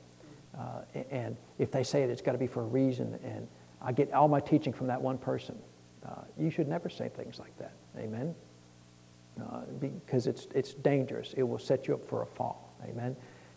[0.57, 0.81] Uh,
[1.11, 3.17] and if they say it, it's got to be for a reason.
[3.23, 3.47] And
[3.81, 5.57] I get all my teaching from that one person.
[6.05, 7.73] Uh, you should never say things like that.
[7.97, 8.35] Amen
[9.41, 11.33] uh, because it's, it's dangerous.
[11.37, 12.73] It will set you up for a fall.
[12.83, 13.15] Amen.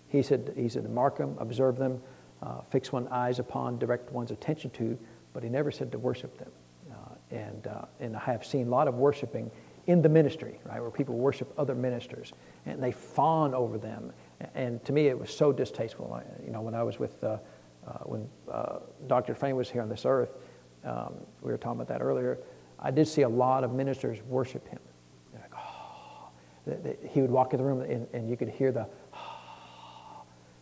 [0.09, 2.01] He said, he said, mark them, observe them,
[2.43, 4.99] uh, fix one's eyes upon, direct one's attention to,
[5.33, 6.51] but he never said to worship them.
[6.91, 7.69] Uh, and,
[8.01, 9.51] and I have seen a lot of worshiping
[9.87, 12.33] in the ministry, right, where people worship other ministers
[12.67, 14.13] and they fawn over them.
[14.55, 16.13] And to me, it was so distasteful.
[16.13, 17.39] I, you know, when I was with, uh,
[17.87, 18.29] uh, when
[19.07, 19.33] Dr.
[19.33, 20.31] Dufresne was here on this earth,
[20.85, 22.39] um, we were talking about that earlier,
[22.79, 24.81] I did see a lot of ministers worship him
[27.09, 28.87] he would walk in the room and, and you could hear the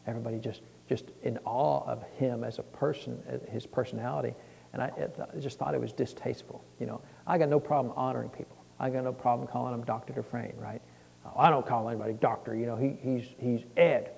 [0.07, 4.35] everybody just just in awe of him as a person, his personality.
[4.73, 6.65] And I, I, just thought it was distasteful.
[6.81, 8.57] You know, I got no problem honoring people.
[8.81, 10.13] I got no problem calling him Dr.
[10.13, 10.83] Dufresne, right?
[11.37, 12.55] I don't call anybody doctor.
[12.55, 14.13] You know, he, he's, he's Ed.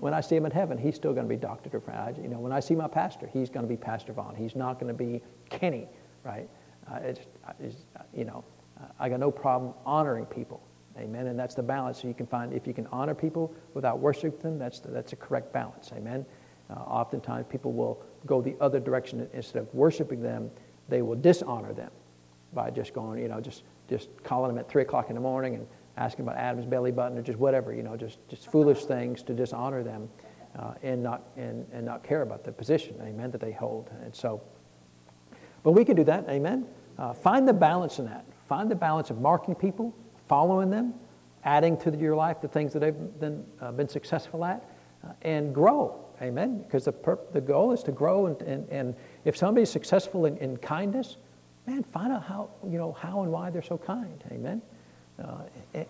[0.00, 1.70] when I see him in heaven, he's still going to be Dr.
[1.70, 2.22] Dufresne.
[2.22, 4.34] You know, when I see my pastor, he's going to be Pastor Vaughn.
[4.34, 5.88] He's not going to be Kenny,
[6.24, 6.48] right?
[6.90, 7.20] Uh, it's,
[7.58, 7.76] it's,
[8.14, 8.44] you know,
[8.98, 10.62] I got no problem honoring people.
[10.98, 11.28] Amen.
[11.28, 12.00] And that's the balance.
[12.02, 15.12] So you can find if you can honor people without worshiping them, that's, the, that's
[15.12, 15.90] a correct balance.
[15.94, 16.26] Amen.
[16.68, 19.28] Uh, oftentimes people will go the other direction.
[19.32, 20.50] Instead of worshiping them,
[20.88, 21.90] they will dishonor them
[22.52, 25.54] by just going, you know, just, just calling them at 3 o'clock in the morning
[25.54, 29.22] and asking about Adam's belly button or just whatever, you know, just, just foolish things
[29.22, 30.08] to dishonor them
[30.58, 33.90] uh, and, not, and, and not care about the position, amen, that they hold.
[34.02, 34.42] And so,
[35.62, 36.66] but we can do that, amen.
[36.98, 38.24] Uh, find the balance in that.
[38.48, 39.94] Find the balance of marking people,
[40.28, 40.94] following them,
[41.44, 44.68] adding to your life the things that they've been, uh, been successful at,
[45.04, 46.04] uh, and grow.
[46.20, 46.58] Amen?
[46.58, 48.94] Because the, perp- the goal is to grow, and, and, and
[49.24, 51.16] if somebody's successful in, in kindness,
[51.70, 54.22] man, find out how, you know, how and why they're so kind.
[54.32, 54.60] Amen?
[55.22, 55.42] Uh,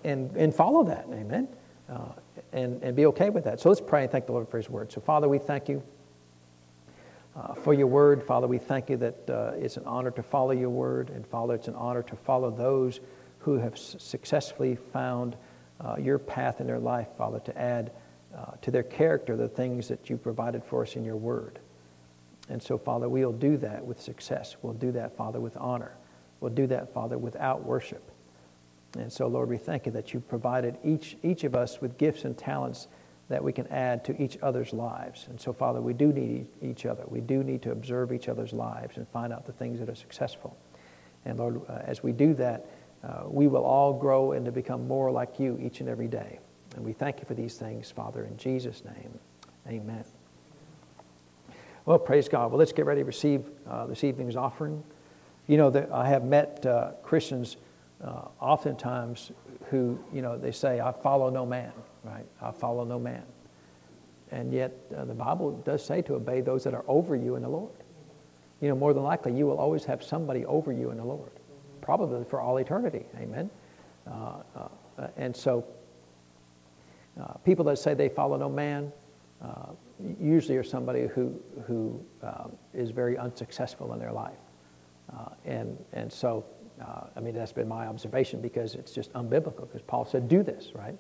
[0.05, 1.07] and, and follow that.
[1.11, 1.49] Amen?
[1.89, 2.13] Uh,
[2.53, 3.61] and, and be okay with that.
[3.61, 4.93] So let's pray and thank the Lord for His word.
[4.93, 5.83] So, Father, we thank you
[7.35, 8.23] uh, for your word.
[8.23, 11.11] Father, we thank you that uh, it's an honor to follow your word.
[11.11, 13.01] And Father, it's an honor to follow those
[13.39, 15.37] who have successfully found
[15.81, 17.91] uh, your path in their life, Father, to add
[18.37, 21.59] uh, to their character the things that you provided for us in your word.
[22.51, 24.57] And so, Father, we'll do that with success.
[24.61, 25.97] We'll do that, Father, with honor.
[26.41, 28.11] We'll do that, Father, without worship.
[28.99, 32.25] And so, Lord, we thank you that you've provided each, each of us with gifts
[32.25, 32.89] and talents
[33.29, 35.27] that we can add to each other's lives.
[35.31, 37.05] And so, Father, we do need each other.
[37.07, 39.95] We do need to observe each other's lives and find out the things that are
[39.95, 40.57] successful.
[41.25, 42.67] And Lord, uh, as we do that,
[43.05, 46.41] uh, we will all grow and to become more like you each and every day.
[46.75, 49.19] And we thank you for these things, Father, in Jesus' name.
[49.69, 50.05] Amen.
[51.91, 52.53] Well, praise God.
[52.53, 54.85] Well, let's get ready to receive uh, this evening's offering.
[55.49, 57.57] You know, the, I have met uh, Christians
[58.01, 59.33] uh, oftentimes
[59.71, 61.73] who, you know, they say, I follow no man,
[62.05, 62.25] right?
[62.41, 63.25] I follow no man.
[64.31, 67.43] And yet, uh, the Bible does say to obey those that are over you in
[67.43, 67.73] the Lord.
[68.61, 71.33] You know, more than likely, you will always have somebody over you in the Lord,
[71.81, 73.05] probably for all eternity.
[73.19, 73.51] Amen.
[74.07, 75.67] Uh, uh, and so,
[77.45, 78.93] people that say they follow no man
[80.21, 84.39] usually are somebody who, who um, is very unsuccessful in their life.
[85.13, 86.45] Uh, and, and so,
[87.15, 90.73] I mean, that's been my observation because it's just unbiblical because Paul said, do this,
[90.75, 90.97] right?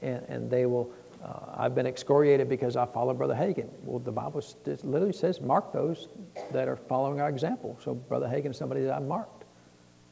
[0.00, 0.92] and, and they will
[1.24, 3.68] uh, I've been excoriated because I follow Brother Hagin.
[3.84, 4.42] Well, the Bible
[4.82, 6.08] literally says, mark those
[6.50, 7.78] that are following our example.
[7.82, 9.44] So Brother Hagin is somebody that I marked.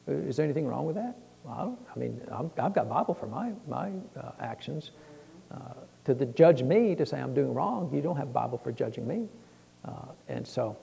[0.07, 1.17] Uh, is there anything wrong with that?
[1.43, 4.91] Well, I, don't, I mean, i have got Bible for my, my uh, actions.
[6.01, 8.71] Uh, to the judge me, to say I'm doing wrong, you don't have Bible for
[8.71, 9.27] judging me.
[9.85, 9.91] Uh,
[10.27, 10.77] and so,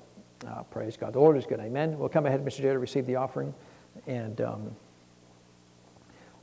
[0.47, 1.13] uh, praise God.
[1.13, 1.61] The Lord is good.
[1.61, 1.99] Amen.
[1.99, 2.59] We'll come ahead, Mr.
[2.59, 3.55] J, to receive the offering.
[4.07, 4.77] And, um,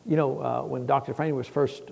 [0.06, 1.12] you know, when Dr.
[1.12, 1.84] Dufresne was first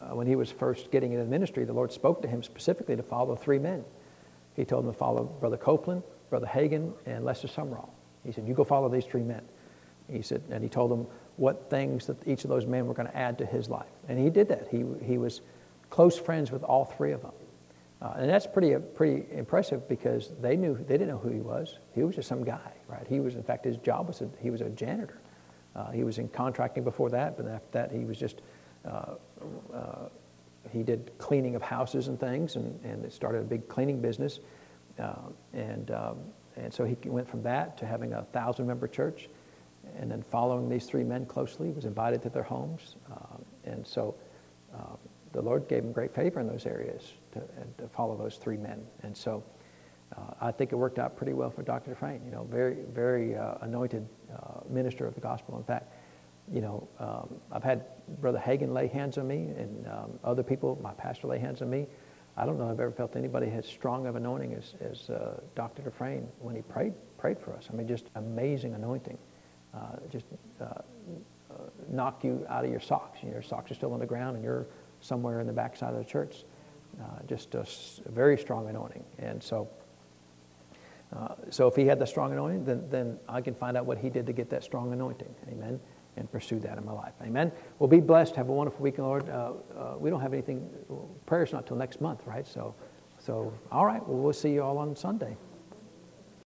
[0.00, 2.96] uh, when he was first getting into the ministry, the Lord spoke to him specifically
[2.96, 3.84] to follow three men.
[4.56, 7.90] He told him to follow Brother Copeland, Brother Hagin, and Lester Sumrall.
[8.24, 9.42] He said, You go follow these three men.
[10.10, 13.08] He said, and he told them what things that each of those men were going
[13.08, 13.86] to add to his life.
[14.08, 14.66] And he did that.
[14.68, 15.40] He, he was
[15.90, 17.32] close friends with all three of them.
[18.00, 21.78] Uh, and that's pretty, pretty impressive because they knew, they didn't know who he was.
[21.94, 23.06] He was just some guy, right?
[23.06, 25.20] He was, in fact, his job was, a, he was a janitor.
[25.76, 28.40] Uh, he was in contracting before that, but after that, he was just
[28.88, 29.14] uh,
[29.74, 30.08] uh,
[30.72, 34.40] he did cleaning of houses and things, and, and started a big cleaning business.
[34.98, 35.14] Uh,
[35.52, 36.18] and, um,
[36.56, 39.28] and so he went from that to having a thousand member church,
[39.98, 42.96] and then following these three men closely, was invited to their homes.
[43.64, 44.14] and so
[45.32, 47.40] the Lord gave him great favor in those areas to,
[47.78, 48.82] to follow those three men.
[49.02, 49.42] And so
[50.16, 51.90] uh, I think it worked out pretty well for Dr.
[51.90, 52.20] Dufresne.
[52.24, 55.56] You know, very, very uh, anointed uh, minister of the gospel.
[55.56, 55.92] In fact,
[56.52, 57.84] you know, um, I've had
[58.20, 61.70] Brother Hagin lay hands on me and um, other people, my pastor lay hands on
[61.70, 61.86] me.
[62.36, 65.40] I don't know if I've ever felt anybody as strong of anointing as, as uh,
[65.54, 65.82] Dr.
[65.82, 67.68] Dufresne when he prayed, prayed for us.
[67.72, 69.18] I mean, just amazing anointing.
[69.72, 70.26] Uh, just
[70.60, 70.82] uh
[71.88, 73.20] knock you out of your socks.
[73.22, 74.66] Your socks are still on the ground and you're
[75.00, 76.44] somewhere in the backside of the church.
[77.00, 79.04] Uh, just a, a, very strong anointing.
[79.18, 79.68] And so,
[81.16, 83.98] uh, so if he had the strong anointing, then, then I can find out what
[83.98, 85.34] he did to get that strong anointing.
[85.50, 85.80] Amen
[86.16, 87.14] and pursue that in my life.
[87.22, 87.52] Amen.
[87.78, 88.36] Well, be blessed.
[88.36, 89.28] Have a wonderful week, Lord.
[89.28, 90.68] Uh, uh, we don't have anything.
[91.26, 92.46] Prayer's not till next month, right?
[92.46, 92.74] So,
[93.18, 94.06] so all right.
[94.06, 95.36] Well, we'll see you all on Sunday.